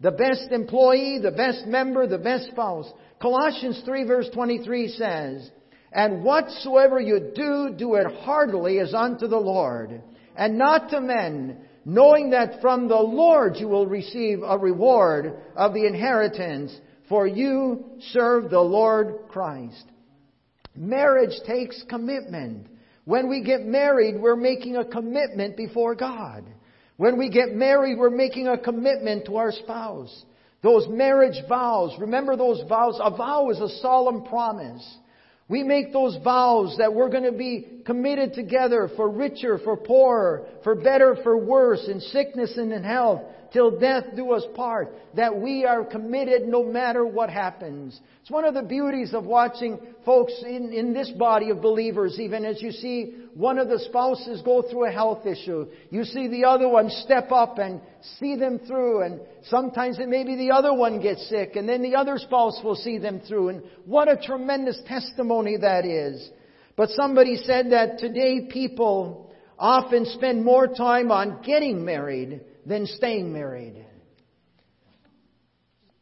The 0.00 0.10
best 0.10 0.50
employee, 0.50 1.18
the 1.22 1.30
best 1.30 1.66
member, 1.66 2.06
the 2.06 2.18
best 2.18 2.50
spouse. 2.50 2.90
Colossians 3.20 3.80
3 3.84 4.04
verse 4.04 4.28
23 4.34 4.88
says, 4.88 5.48
And 5.92 6.24
whatsoever 6.24 7.00
you 7.00 7.30
do, 7.34 7.72
do 7.76 7.94
it 7.94 8.12
heartily 8.22 8.80
as 8.80 8.92
unto 8.92 9.28
the 9.28 9.38
Lord, 9.38 10.02
and 10.36 10.58
not 10.58 10.90
to 10.90 11.00
men, 11.00 11.58
knowing 11.84 12.30
that 12.30 12.60
from 12.60 12.88
the 12.88 12.96
Lord 12.96 13.56
you 13.56 13.68
will 13.68 13.86
receive 13.86 14.40
a 14.44 14.58
reward 14.58 15.34
of 15.54 15.72
the 15.72 15.86
inheritance, 15.86 16.76
for 17.12 17.26
you 17.26 17.84
serve 18.12 18.48
the 18.48 18.58
Lord 18.58 19.28
Christ. 19.28 19.84
Marriage 20.74 21.38
takes 21.46 21.84
commitment. 21.86 22.68
When 23.04 23.28
we 23.28 23.42
get 23.44 23.66
married, 23.66 24.18
we're 24.18 24.34
making 24.34 24.76
a 24.76 24.84
commitment 24.86 25.54
before 25.54 25.94
God. 25.94 26.42
When 26.96 27.18
we 27.18 27.28
get 27.28 27.52
married, 27.52 27.98
we're 27.98 28.08
making 28.08 28.48
a 28.48 28.56
commitment 28.56 29.26
to 29.26 29.36
our 29.36 29.52
spouse. 29.52 30.24
Those 30.62 30.88
marriage 30.88 31.36
vows. 31.50 31.94
Remember 32.00 32.34
those 32.34 32.62
vows? 32.66 32.98
A 32.98 33.14
vow 33.14 33.50
is 33.50 33.60
a 33.60 33.68
solemn 33.80 34.24
promise. 34.24 34.96
We 35.50 35.64
make 35.64 35.92
those 35.92 36.16
vows 36.24 36.76
that 36.78 36.94
we're 36.94 37.10
going 37.10 37.30
to 37.30 37.36
be 37.36 37.82
committed 37.84 38.32
together 38.32 38.88
for 38.96 39.10
richer, 39.10 39.58
for 39.58 39.76
poorer, 39.76 40.46
for 40.64 40.74
better, 40.74 41.18
for 41.22 41.36
worse, 41.36 41.86
in 41.88 42.00
sickness 42.00 42.56
and 42.56 42.72
in 42.72 42.82
health, 42.82 43.20
till 43.52 43.78
death 43.78 44.04
do 44.16 44.32
us 44.32 44.44
part. 44.54 44.94
That 45.14 45.36
we 45.36 45.64
are 45.64 45.84
committed 45.84 46.48
no 46.48 46.64
matter 46.64 47.04
what 47.04 47.30
happens. 47.30 48.00
It's 48.20 48.30
one 48.30 48.44
of 48.44 48.54
the 48.54 48.62
beauties 48.62 49.14
of 49.14 49.24
watching 49.24 49.78
folks 50.04 50.32
in, 50.46 50.72
in 50.72 50.92
this 50.92 51.10
body 51.10 51.50
of 51.50 51.60
believers, 51.60 52.18
even 52.18 52.44
as 52.44 52.62
you 52.62 52.70
see 52.70 53.16
one 53.34 53.58
of 53.58 53.68
the 53.68 53.78
spouses 53.78 54.42
go 54.42 54.62
through 54.62 54.86
a 54.86 54.92
health 54.92 55.26
issue. 55.26 55.66
You 55.90 56.04
see 56.04 56.28
the 56.28 56.44
other 56.44 56.68
one 56.68 56.88
step 56.88 57.32
up 57.32 57.58
and 57.58 57.80
see 58.18 58.36
them 58.36 58.60
through, 58.66 59.02
and 59.02 59.20
sometimes 59.44 59.98
it 59.98 60.08
may 60.08 60.24
be 60.24 60.36
the 60.36 60.50
other 60.50 60.72
one 60.72 61.00
gets 61.00 61.28
sick, 61.28 61.56
and 61.56 61.68
then 61.68 61.82
the 61.82 61.94
other 61.94 62.18
spouse 62.18 62.60
will 62.62 62.76
see 62.76 62.98
them 62.98 63.20
through. 63.26 63.50
And 63.50 63.62
what 63.86 64.08
a 64.08 64.16
tremendous 64.16 64.80
testimony 64.86 65.56
that 65.58 65.84
is. 65.84 66.30
But 66.76 66.90
somebody 66.90 67.36
said 67.36 67.72
that 67.72 67.98
today 67.98 68.48
people 68.50 69.32
often 69.58 70.06
spend 70.06 70.44
more 70.44 70.66
time 70.66 71.10
on 71.10 71.42
getting 71.42 71.84
married 71.84 72.40
than 72.66 72.86
staying 72.86 73.32
married. 73.32 73.84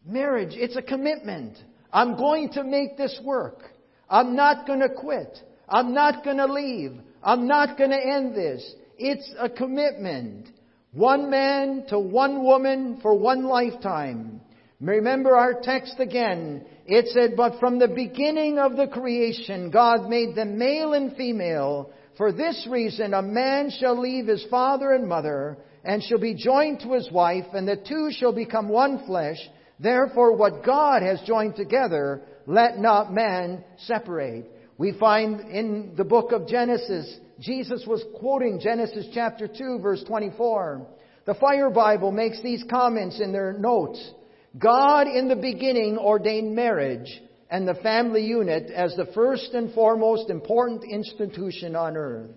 Marriage, 0.06 0.52
it's 0.52 0.76
a 0.76 0.82
commitment. 0.82 1.56
I'm 1.92 2.16
going 2.16 2.50
to 2.54 2.64
make 2.64 2.96
this 2.96 3.18
work. 3.22 3.62
I'm 4.08 4.34
not 4.34 4.66
going 4.66 4.80
to 4.80 4.88
quit. 4.88 5.38
I'm 5.68 5.94
not 5.94 6.24
going 6.24 6.38
to 6.38 6.52
leave. 6.52 6.92
I'm 7.22 7.46
not 7.46 7.78
going 7.78 7.90
to 7.90 7.96
end 7.96 8.34
this. 8.34 8.74
It's 8.98 9.32
a 9.38 9.48
commitment. 9.48 10.48
One 10.92 11.30
man 11.30 11.84
to 11.88 11.98
one 11.98 12.42
woman 12.42 12.98
for 13.00 13.14
one 13.14 13.44
lifetime. 13.44 14.40
Remember 14.80 15.36
our 15.36 15.60
text 15.62 15.96
again. 15.98 16.64
It 16.86 17.06
said, 17.08 17.36
But 17.36 17.60
from 17.60 17.78
the 17.78 17.88
beginning 17.88 18.58
of 18.58 18.76
the 18.76 18.88
creation, 18.88 19.70
God 19.70 20.08
made 20.08 20.34
them 20.34 20.58
male 20.58 20.94
and 20.94 21.14
female. 21.16 21.92
For 22.16 22.32
this 22.32 22.66
reason, 22.68 23.14
a 23.14 23.22
man 23.22 23.70
shall 23.78 23.98
leave 23.98 24.26
his 24.26 24.44
father 24.50 24.92
and 24.92 25.06
mother, 25.06 25.58
and 25.84 26.02
shall 26.02 26.18
be 26.18 26.34
joined 26.34 26.80
to 26.80 26.92
his 26.92 27.10
wife, 27.10 27.46
and 27.52 27.66
the 27.66 27.76
two 27.76 28.10
shall 28.12 28.32
become 28.32 28.68
one 28.68 29.04
flesh. 29.06 29.38
Therefore, 29.78 30.36
what 30.36 30.64
God 30.64 31.02
has 31.02 31.20
joined 31.26 31.56
together, 31.56 32.22
let 32.46 32.78
not 32.78 33.12
man 33.12 33.64
separate. 33.78 34.46
We 34.76 34.92
find 34.98 35.40
in 35.50 35.94
the 35.96 36.04
book 36.04 36.32
of 36.32 36.48
Genesis, 36.48 37.18
Jesus 37.38 37.84
was 37.86 38.04
quoting 38.18 38.60
Genesis 38.62 39.06
chapter 39.12 39.48
2 39.48 39.78
verse 39.82 40.04
24. 40.06 40.86
The 41.26 41.34
Fire 41.34 41.70
Bible 41.70 42.12
makes 42.12 42.42
these 42.42 42.64
comments 42.68 43.20
in 43.20 43.32
their 43.32 43.52
notes. 43.52 44.12
God 44.58 45.06
in 45.06 45.28
the 45.28 45.36
beginning 45.36 45.96
ordained 45.96 46.54
marriage 46.54 47.20
and 47.50 47.66
the 47.66 47.74
family 47.74 48.24
unit 48.24 48.70
as 48.70 48.94
the 48.96 49.10
first 49.14 49.52
and 49.54 49.72
foremost 49.74 50.30
important 50.30 50.82
institution 50.84 51.76
on 51.76 51.96
earth. 51.96 52.30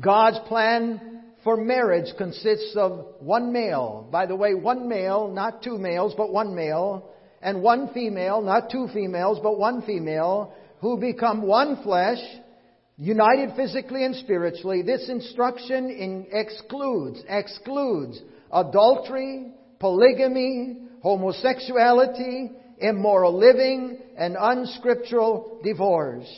God's 0.00 0.38
plan 0.48 1.21
for 1.44 1.56
marriage 1.56 2.12
consists 2.16 2.76
of 2.76 3.06
one 3.20 3.52
male. 3.52 4.06
By 4.10 4.26
the 4.26 4.36
way, 4.36 4.54
one 4.54 4.88
male, 4.88 5.28
not 5.28 5.62
two 5.62 5.76
males, 5.76 6.14
but 6.16 6.32
one 6.32 6.54
male, 6.54 7.10
and 7.40 7.62
one 7.62 7.92
female, 7.92 8.40
not 8.40 8.70
two 8.70 8.88
females, 8.94 9.40
but 9.42 9.58
one 9.58 9.82
female, 9.82 10.54
who 10.80 10.98
become 10.98 11.42
one 11.42 11.82
flesh, 11.82 12.20
united 12.96 13.56
physically 13.56 14.04
and 14.04 14.14
spiritually. 14.16 14.82
This 14.82 15.08
instruction 15.08 15.90
in 15.90 16.26
excludes, 16.30 17.22
excludes 17.28 18.20
adultery, 18.52 19.52
polygamy, 19.80 20.78
homosexuality, 21.02 22.52
immoral 22.78 23.36
living, 23.36 23.98
and 24.16 24.36
unscriptural 24.38 25.60
divorce. 25.64 26.28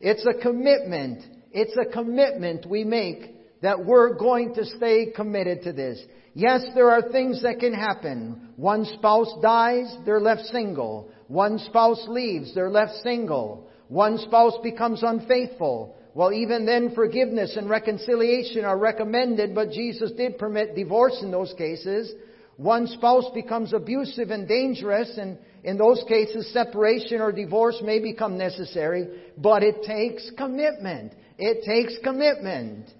It's 0.00 0.26
a 0.26 0.40
commitment. 0.40 1.24
It's 1.50 1.76
a 1.76 1.92
commitment 1.92 2.66
we 2.66 2.84
make 2.84 3.31
that 3.62 3.84
we're 3.84 4.14
going 4.14 4.54
to 4.54 4.64
stay 4.64 5.12
committed 5.14 5.62
to 5.62 5.72
this. 5.72 6.00
Yes, 6.34 6.62
there 6.74 6.90
are 6.90 7.10
things 7.10 7.42
that 7.42 7.60
can 7.60 7.74
happen. 7.74 8.50
One 8.56 8.84
spouse 8.84 9.32
dies, 9.42 9.94
they're 10.04 10.20
left 10.20 10.46
single. 10.46 11.10
One 11.28 11.58
spouse 11.58 12.04
leaves, 12.08 12.54
they're 12.54 12.70
left 12.70 12.94
single. 13.02 13.68
One 13.88 14.18
spouse 14.18 14.54
becomes 14.62 15.02
unfaithful. 15.02 15.96
Well, 16.14 16.32
even 16.32 16.66
then, 16.66 16.94
forgiveness 16.94 17.56
and 17.56 17.70
reconciliation 17.70 18.64
are 18.64 18.78
recommended, 18.78 19.54
but 19.54 19.70
Jesus 19.70 20.12
did 20.12 20.38
permit 20.38 20.74
divorce 20.74 21.18
in 21.22 21.30
those 21.30 21.54
cases. 21.56 22.12
One 22.56 22.86
spouse 22.86 23.26
becomes 23.34 23.72
abusive 23.72 24.30
and 24.30 24.46
dangerous, 24.46 25.16
and 25.16 25.38
in 25.64 25.78
those 25.78 26.04
cases, 26.08 26.52
separation 26.52 27.20
or 27.20 27.32
divorce 27.32 27.80
may 27.82 27.98
become 27.98 28.36
necessary, 28.36 29.08
but 29.38 29.62
it 29.62 29.82
takes 29.84 30.30
commitment. 30.36 31.12
It 31.38 31.64
takes 31.64 31.94
commitment. 32.04 32.90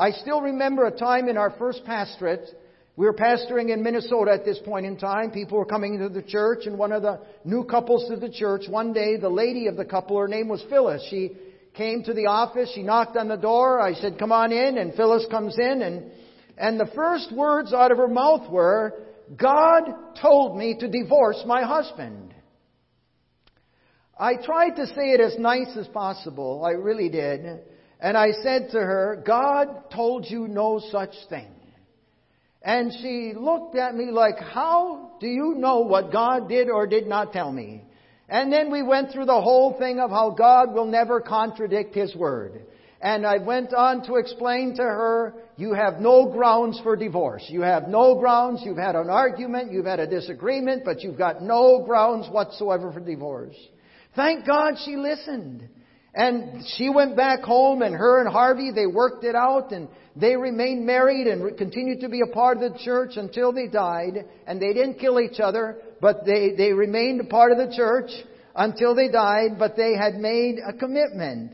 I 0.00 0.12
still 0.12 0.40
remember 0.40 0.86
a 0.86 0.90
time 0.90 1.28
in 1.28 1.36
our 1.36 1.50
first 1.58 1.84
pastorate. 1.84 2.48
We 2.96 3.04
were 3.04 3.12
pastoring 3.12 3.68
in 3.70 3.82
Minnesota 3.82 4.32
at 4.32 4.46
this 4.46 4.58
point 4.64 4.86
in 4.86 4.96
time. 4.96 5.30
People 5.30 5.58
were 5.58 5.66
coming 5.66 5.92
into 5.92 6.08
the 6.08 6.22
church, 6.22 6.60
and 6.64 6.78
one 6.78 6.90
of 6.90 7.02
the 7.02 7.20
new 7.44 7.64
couples 7.64 8.08
to 8.08 8.16
the 8.16 8.30
church, 8.30 8.62
one 8.66 8.94
day, 8.94 9.18
the 9.18 9.28
lady 9.28 9.66
of 9.66 9.76
the 9.76 9.84
couple, 9.84 10.18
her 10.18 10.26
name 10.26 10.48
was 10.48 10.64
Phyllis. 10.70 11.06
She 11.10 11.32
came 11.74 12.02
to 12.04 12.14
the 12.14 12.26
office. 12.26 12.72
She 12.74 12.82
knocked 12.82 13.18
on 13.18 13.28
the 13.28 13.36
door. 13.36 13.78
I 13.78 13.92
said, 13.92 14.18
come 14.18 14.32
on 14.32 14.52
in. 14.52 14.78
And 14.78 14.94
Phyllis 14.94 15.26
comes 15.30 15.58
in. 15.58 15.82
And, 15.82 16.10
and 16.56 16.80
the 16.80 16.90
first 16.94 17.30
words 17.30 17.74
out 17.74 17.92
of 17.92 17.98
her 17.98 18.08
mouth 18.08 18.50
were, 18.50 18.94
God 19.36 19.82
told 20.22 20.56
me 20.56 20.76
to 20.80 20.88
divorce 20.88 21.42
my 21.44 21.62
husband. 21.62 22.34
I 24.18 24.36
tried 24.36 24.76
to 24.76 24.86
say 24.86 25.12
it 25.12 25.20
as 25.20 25.38
nice 25.38 25.76
as 25.76 25.88
possible. 25.88 26.64
I 26.64 26.70
really 26.70 27.10
did. 27.10 27.60
And 28.00 28.16
I 28.16 28.32
said 28.42 28.70
to 28.70 28.78
her, 28.78 29.22
God 29.26 29.90
told 29.94 30.26
you 30.28 30.48
no 30.48 30.80
such 30.90 31.14
thing. 31.28 31.52
And 32.62 32.92
she 33.00 33.32
looked 33.36 33.76
at 33.76 33.94
me 33.94 34.10
like, 34.10 34.38
how 34.38 35.12
do 35.20 35.26
you 35.26 35.54
know 35.56 35.80
what 35.80 36.12
God 36.12 36.48
did 36.48 36.68
or 36.68 36.86
did 36.86 37.06
not 37.06 37.32
tell 37.32 37.50
me? 37.50 37.82
And 38.28 38.52
then 38.52 38.70
we 38.70 38.82
went 38.82 39.10
through 39.10 39.26
the 39.26 39.40
whole 39.40 39.78
thing 39.78 39.98
of 39.98 40.10
how 40.10 40.30
God 40.30 40.72
will 40.72 40.86
never 40.86 41.20
contradict 41.20 41.94
His 41.94 42.14
Word. 42.14 42.62
And 43.02 43.26
I 43.26 43.38
went 43.38 43.72
on 43.72 44.04
to 44.06 44.16
explain 44.16 44.76
to 44.76 44.82
her, 44.82 45.34
you 45.56 45.72
have 45.72 46.00
no 46.00 46.26
grounds 46.26 46.78
for 46.82 46.96
divorce. 46.96 47.44
You 47.48 47.62
have 47.62 47.88
no 47.88 48.18
grounds. 48.18 48.60
You've 48.62 48.76
had 48.76 48.94
an 48.94 49.08
argument. 49.08 49.72
You've 49.72 49.86
had 49.86 50.00
a 50.00 50.06
disagreement, 50.06 50.84
but 50.84 51.02
you've 51.02 51.18
got 51.18 51.42
no 51.42 51.82
grounds 51.86 52.28
whatsoever 52.30 52.92
for 52.92 53.00
divorce. 53.00 53.56
Thank 54.14 54.46
God 54.46 54.74
she 54.84 54.96
listened. 54.96 55.68
And 56.14 56.64
she 56.76 56.90
went 56.90 57.16
back 57.16 57.42
home 57.42 57.82
and 57.82 57.94
her 57.94 58.20
and 58.20 58.28
Harvey, 58.28 58.72
they 58.72 58.86
worked 58.86 59.24
it 59.24 59.36
out 59.36 59.70
and 59.72 59.88
they 60.16 60.34
remained 60.34 60.84
married 60.84 61.28
and 61.28 61.56
continued 61.56 62.00
to 62.00 62.08
be 62.08 62.20
a 62.20 62.32
part 62.32 62.60
of 62.60 62.72
the 62.72 62.78
church 62.80 63.12
until 63.16 63.52
they 63.52 63.68
died. 63.68 64.24
And 64.46 64.60
they 64.60 64.72
didn't 64.72 64.98
kill 64.98 65.20
each 65.20 65.38
other, 65.38 65.78
but 66.00 66.24
they, 66.26 66.54
they 66.56 66.72
remained 66.72 67.20
a 67.20 67.24
part 67.24 67.52
of 67.52 67.58
the 67.58 67.72
church 67.74 68.10
until 68.56 68.94
they 68.94 69.08
died, 69.08 69.58
but 69.58 69.76
they 69.76 69.94
had 69.94 70.16
made 70.16 70.56
a 70.66 70.72
commitment. 70.72 71.52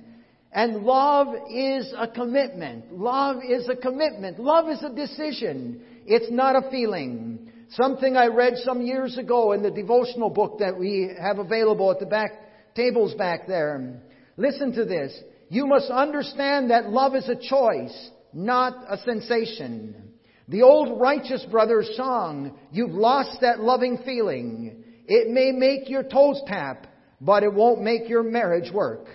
And 0.52 0.84
love 0.84 1.28
is 1.50 1.92
a 1.96 2.08
commitment. 2.08 2.94
Love 2.94 3.42
is 3.46 3.68
a 3.68 3.76
commitment. 3.76 4.40
Love 4.40 4.70
is 4.70 4.82
a 4.82 4.88
decision. 4.88 5.82
It's 6.06 6.30
not 6.30 6.56
a 6.56 6.70
feeling. 6.70 7.52
Something 7.70 8.16
I 8.16 8.28
read 8.28 8.54
some 8.64 8.80
years 8.80 9.18
ago 9.18 9.52
in 9.52 9.62
the 9.62 9.70
devotional 9.70 10.30
book 10.30 10.60
that 10.60 10.78
we 10.78 11.10
have 11.20 11.38
available 11.38 11.90
at 11.90 11.98
the 11.98 12.06
back 12.06 12.30
tables 12.74 13.12
back 13.14 13.46
there. 13.46 14.00
Listen 14.36 14.72
to 14.72 14.84
this. 14.84 15.16
You 15.48 15.66
must 15.66 15.90
understand 15.90 16.70
that 16.70 16.90
love 16.90 17.14
is 17.14 17.28
a 17.28 17.36
choice, 17.36 18.10
not 18.32 18.74
a 18.88 18.98
sensation. 18.98 20.12
The 20.48 20.62
old 20.62 21.00
Righteous 21.00 21.44
Brothers 21.50 21.90
song, 21.96 22.58
You've 22.70 22.92
lost 22.92 23.40
that 23.40 23.60
loving 23.60 23.98
feeling. 24.04 24.84
It 25.06 25.28
may 25.30 25.52
make 25.52 25.88
your 25.88 26.02
toes 26.02 26.40
tap, 26.46 26.86
but 27.20 27.42
it 27.42 27.52
won't 27.52 27.82
make 27.82 28.08
your 28.08 28.22
marriage 28.22 28.72
work. 28.72 29.06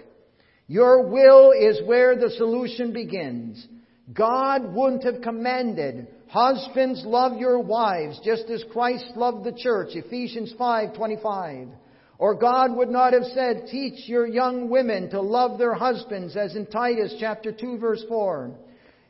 Your 0.67 1.09
will 1.09 1.51
is 1.51 1.81
where 1.85 2.15
the 2.15 2.29
solution 2.31 2.93
begins. 2.93 3.67
God 4.13 4.73
wouldn't 4.73 5.03
have 5.03 5.21
commanded, 5.21 6.07
husbands 6.27 7.03
love 7.05 7.37
your 7.37 7.59
wives 7.59 8.19
just 8.23 8.49
as 8.49 8.63
Christ 8.71 9.05
loved 9.15 9.45
the 9.45 9.53
church, 9.53 9.89
Ephesians 9.95 10.53
5:25. 10.53 11.69
Or 12.21 12.35
God 12.35 12.75
would 12.75 12.91
not 12.91 13.13
have 13.13 13.23
said, 13.33 13.65
teach 13.71 14.07
your 14.07 14.27
young 14.27 14.69
women 14.69 15.09
to 15.09 15.19
love 15.19 15.57
their 15.57 15.73
husbands 15.73 16.37
as 16.37 16.55
in 16.55 16.67
Titus 16.67 17.15
chapter 17.19 17.51
2 17.51 17.79
verse 17.79 18.05
4. 18.07 18.51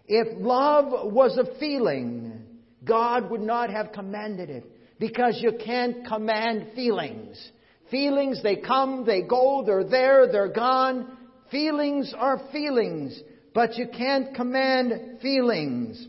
If 0.07 0.27
love 0.39 1.11
was 1.11 1.37
a 1.37 1.59
feeling, 1.59 2.41
God 2.85 3.29
would 3.29 3.41
not 3.41 3.69
have 3.69 3.91
commanded 3.91 4.49
it 4.49 4.63
because 4.97 5.41
you 5.41 5.51
can't 5.61 6.07
command 6.07 6.67
feelings. 6.73 7.51
Feelings, 7.89 8.41
they 8.43 8.55
come, 8.55 9.03
they 9.05 9.23
go, 9.23 9.61
they're 9.65 9.83
there, 9.83 10.31
they're 10.31 10.53
gone. 10.53 11.17
Feelings 11.51 12.13
are 12.17 12.39
feelings, 12.53 13.19
but 13.53 13.75
you 13.75 13.87
can't 13.89 14.33
command 14.33 15.19
feelings. 15.21 16.07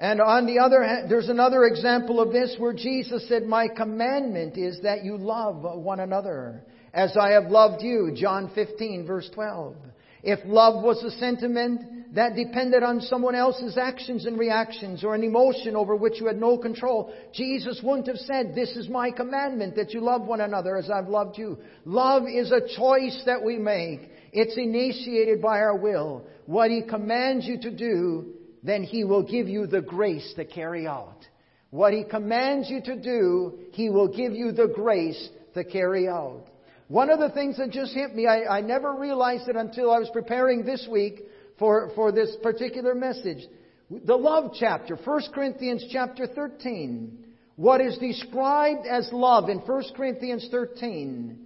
And 0.00 0.18
on 0.18 0.46
the 0.46 0.60
other 0.60 0.82
hand, 0.82 1.10
there's 1.10 1.28
another 1.28 1.64
example 1.64 2.20
of 2.20 2.32
this 2.32 2.56
where 2.58 2.72
Jesus 2.72 3.28
said, 3.28 3.44
My 3.44 3.68
commandment 3.68 4.56
is 4.56 4.80
that 4.82 5.04
you 5.04 5.18
love 5.18 5.62
one 5.62 6.00
another 6.00 6.62
as 6.94 7.18
I 7.18 7.32
have 7.32 7.50
loved 7.50 7.82
you. 7.82 8.10
John 8.16 8.50
15 8.54 9.06
verse 9.06 9.28
12. 9.34 9.76
If 10.22 10.38
love 10.46 10.82
was 10.82 11.02
a 11.02 11.10
sentiment 11.18 12.14
that 12.14 12.34
depended 12.34 12.82
on 12.82 13.02
someone 13.02 13.34
else's 13.34 13.76
actions 13.76 14.24
and 14.24 14.38
reactions 14.38 15.04
or 15.04 15.14
an 15.14 15.22
emotion 15.22 15.76
over 15.76 15.94
which 15.94 16.18
you 16.18 16.26
had 16.26 16.40
no 16.40 16.56
control, 16.56 17.12
Jesus 17.34 17.80
wouldn't 17.82 18.08
have 18.08 18.16
said, 18.16 18.54
This 18.54 18.70
is 18.76 18.88
my 18.88 19.10
commandment 19.10 19.76
that 19.76 19.92
you 19.92 20.00
love 20.00 20.22
one 20.22 20.40
another 20.40 20.78
as 20.78 20.88
I've 20.90 21.08
loved 21.08 21.36
you. 21.36 21.58
Love 21.84 22.22
is 22.26 22.52
a 22.52 22.66
choice 22.74 23.22
that 23.26 23.44
we 23.44 23.58
make. 23.58 24.10
It's 24.32 24.56
initiated 24.56 25.42
by 25.42 25.58
our 25.58 25.76
will. 25.76 26.24
What 26.46 26.70
He 26.70 26.82
commands 26.88 27.44
you 27.44 27.60
to 27.60 27.70
do 27.70 28.32
then 28.62 28.82
He 28.82 29.04
will 29.04 29.22
give 29.22 29.48
you 29.48 29.66
the 29.66 29.80
grace 29.80 30.32
to 30.36 30.44
carry 30.44 30.86
out. 30.86 31.26
What 31.70 31.92
He 31.92 32.04
commands 32.04 32.68
you 32.68 32.80
to 32.82 32.96
do, 32.96 33.58
He 33.72 33.90
will 33.90 34.08
give 34.08 34.32
you 34.32 34.52
the 34.52 34.68
grace 34.68 35.28
to 35.54 35.64
carry 35.64 36.08
out. 36.08 36.44
One 36.88 37.10
of 37.10 37.20
the 37.20 37.30
things 37.30 37.58
that 37.58 37.70
just 37.70 37.94
hit 37.94 38.14
me, 38.14 38.26
I, 38.26 38.58
I 38.58 38.60
never 38.60 38.94
realized 38.94 39.48
it 39.48 39.54
until 39.54 39.92
I 39.92 40.00
was 40.00 40.10
preparing 40.12 40.64
this 40.64 40.88
week 40.90 41.22
for, 41.58 41.92
for 41.94 42.10
this 42.10 42.36
particular 42.42 42.94
message. 42.94 43.46
The 43.90 44.16
love 44.16 44.52
chapter, 44.58 44.96
1 44.96 45.22
Corinthians 45.32 45.84
chapter 45.92 46.26
13. 46.26 47.26
What 47.54 47.80
is 47.80 47.98
described 47.98 48.86
as 48.86 49.08
love 49.12 49.48
in 49.48 49.58
1 49.58 49.84
Corinthians 49.96 50.48
13. 50.50 51.38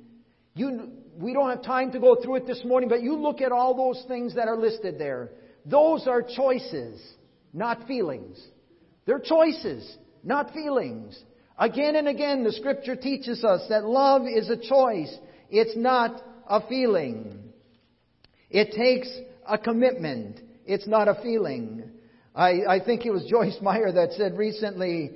You, 0.55 0.91
we 1.19 1.33
don't 1.33 1.51
have 1.51 1.63
time 1.63 1.93
to 1.93 1.99
go 1.99 2.17
through 2.23 2.37
it 2.37 2.47
this 2.47 2.63
morning, 2.65 2.89
but 2.89 3.03
you 3.03 3.17
look 3.17 3.41
at 3.41 3.53
all 3.53 3.77
those 3.77 4.05
things 4.07 4.35
that 4.37 4.47
are 4.47 4.57
listed 4.57 4.99
there. 4.99 5.31
Those 5.65 6.07
are 6.07 6.23
choices, 6.23 7.01
not 7.53 7.87
feelings. 7.87 8.43
They're 9.07 9.21
choices, 9.21 9.97
not 10.23 10.53
feelings. 10.53 11.19
Again 11.59 11.97
and 11.97 12.09
again, 12.09 12.45
the 12.45 12.53
scripture 12.53 12.97
teaches 12.97 13.45
us 13.45 13.63
that 13.69 13.85
love 13.85 14.23
is 14.23 14.51
a 14.51 14.57
choice. 14.57 15.15
It's 15.51 15.77
not 15.77 16.23
a 16.49 16.67
feeling. 16.67 17.39
It 18.51 18.73
takes 18.73 19.09
a 19.47 19.59
commitment. 19.59 20.41
It's 20.67 20.87
not 20.87 21.09
a 21.09 21.15
feeling. 21.23 21.91
I, 22.35 22.63
I 22.69 22.85
think 22.85 23.07
it 23.07 23.11
was 23.11 23.25
Joyce 23.25 23.57
Meyer 23.63 23.93
that 23.93 24.13
said 24.13 24.37
recently, 24.37 25.13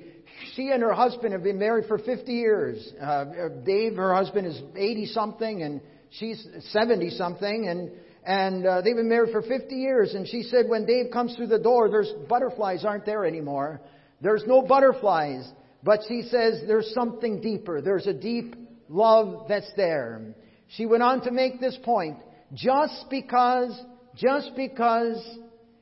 she 0.55 0.69
and 0.69 0.81
her 0.81 0.93
husband 0.93 1.33
have 1.33 1.43
been 1.43 1.59
married 1.59 1.85
for 1.87 1.97
50 1.97 2.31
years. 2.31 2.93
Uh, 3.01 3.25
Dave, 3.65 3.97
her 3.97 4.13
husband, 4.13 4.47
is 4.47 4.61
80 4.75 5.05
something 5.07 5.61
and 5.63 5.81
she's 6.11 6.47
70 6.71 7.09
something 7.11 7.67
and 7.67 7.91
and 8.25 8.65
uh, 8.65 8.81
they've 8.81 8.95
been 8.95 9.09
married 9.09 9.31
for 9.31 9.41
50 9.41 9.75
years. 9.75 10.13
And 10.13 10.27
she 10.27 10.43
said, 10.43 10.67
when 10.67 10.85
Dave 10.85 11.11
comes 11.11 11.35
through 11.35 11.47
the 11.47 11.59
door, 11.59 11.89
there's 11.89 12.11
butterflies 12.27 12.85
aren't 12.85 13.05
there 13.05 13.25
anymore. 13.25 13.81
There's 14.21 14.43
no 14.45 14.61
butterflies. 14.61 15.49
But 15.83 16.01
she 16.07 16.23
says 16.23 16.61
there's 16.67 16.93
something 16.93 17.41
deeper. 17.41 17.81
There's 17.81 18.07
a 18.07 18.13
deep 18.13 18.55
love 18.89 19.45
that's 19.47 19.71
there. 19.77 20.35
She 20.75 20.85
went 20.85 21.03
on 21.03 21.21
to 21.21 21.31
make 21.31 21.59
this 21.59 21.77
point. 21.83 22.17
Just 22.53 23.05
because, 23.09 23.79
just 24.15 24.51
because 24.55 25.23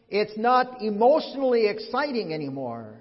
it's 0.10 0.38
not 0.38 0.82
emotionally 0.82 1.68
exciting 1.68 2.34
anymore 2.34 2.96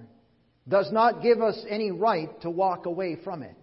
does 0.69 0.91
not 0.91 1.23
give 1.23 1.41
us 1.41 1.59
any 1.69 1.91
right 1.91 2.41
to 2.43 2.51
walk 2.51 2.87
away 2.87 3.19
from 3.23 3.43
it. 3.43 3.57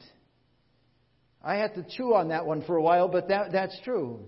I 1.43 1.55
had 1.55 1.75
to 1.75 1.83
chew 1.83 2.13
on 2.13 2.29
that 2.29 2.45
one 2.45 2.63
for 2.63 2.77
a 2.77 2.81
while, 2.81 3.09
but 3.09 3.27
that, 3.27 3.51
that's 3.51 3.77
true. 3.83 4.21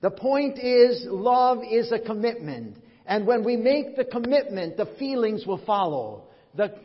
The 0.00 0.10
point 0.10 0.58
is, 0.58 1.04
love 1.08 1.58
is 1.68 1.90
a 1.92 1.98
commitment. 1.98 2.76
And 3.06 3.26
when 3.26 3.44
we 3.44 3.56
make 3.56 3.96
the 3.96 4.04
commitment, 4.04 4.76
the 4.76 4.86
feelings 4.98 5.46
will 5.46 5.64
follow. 5.64 6.24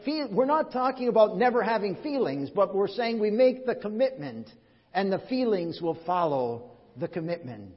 Feel, 0.06 0.28
we're 0.32 0.46
not 0.46 0.72
talking 0.72 1.08
about 1.08 1.38
never 1.38 1.64
having 1.64 1.96
feelings, 2.04 2.50
but 2.54 2.76
we're 2.76 2.88
saying 2.88 3.20
we 3.20 3.32
make 3.32 3.66
the 3.66 3.76
commitment 3.76 4.50
and 4.94 5.12
the 5.12 5.20
feelings 5.30 5.82
will 5.82 5.98
follow 6.06 6.72
the 6.98 7.08
commitment. 7.08 7.74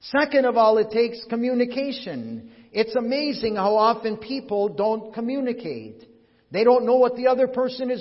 Second 0.00 0.44
of 0.44 0.56
all, 0.56 0.78
it 0.78 0.90
takes 0.90 1.24
communication. 1.28 2.50
It's 2.70 2.94
amazing 2.94 3.56
how 3.56 3.76
often 3.76 4.18
people 4.18 4.68
don't 4.68 5.14
communicate. 5.14 6.04
They 6.50 6.64
don't 6.64 6.84
know 6.84 6.96
what 6.96 7.16
the 7.16 7.26
other 7.26 7.48
person 7.48 7.90
is 7.90 7.94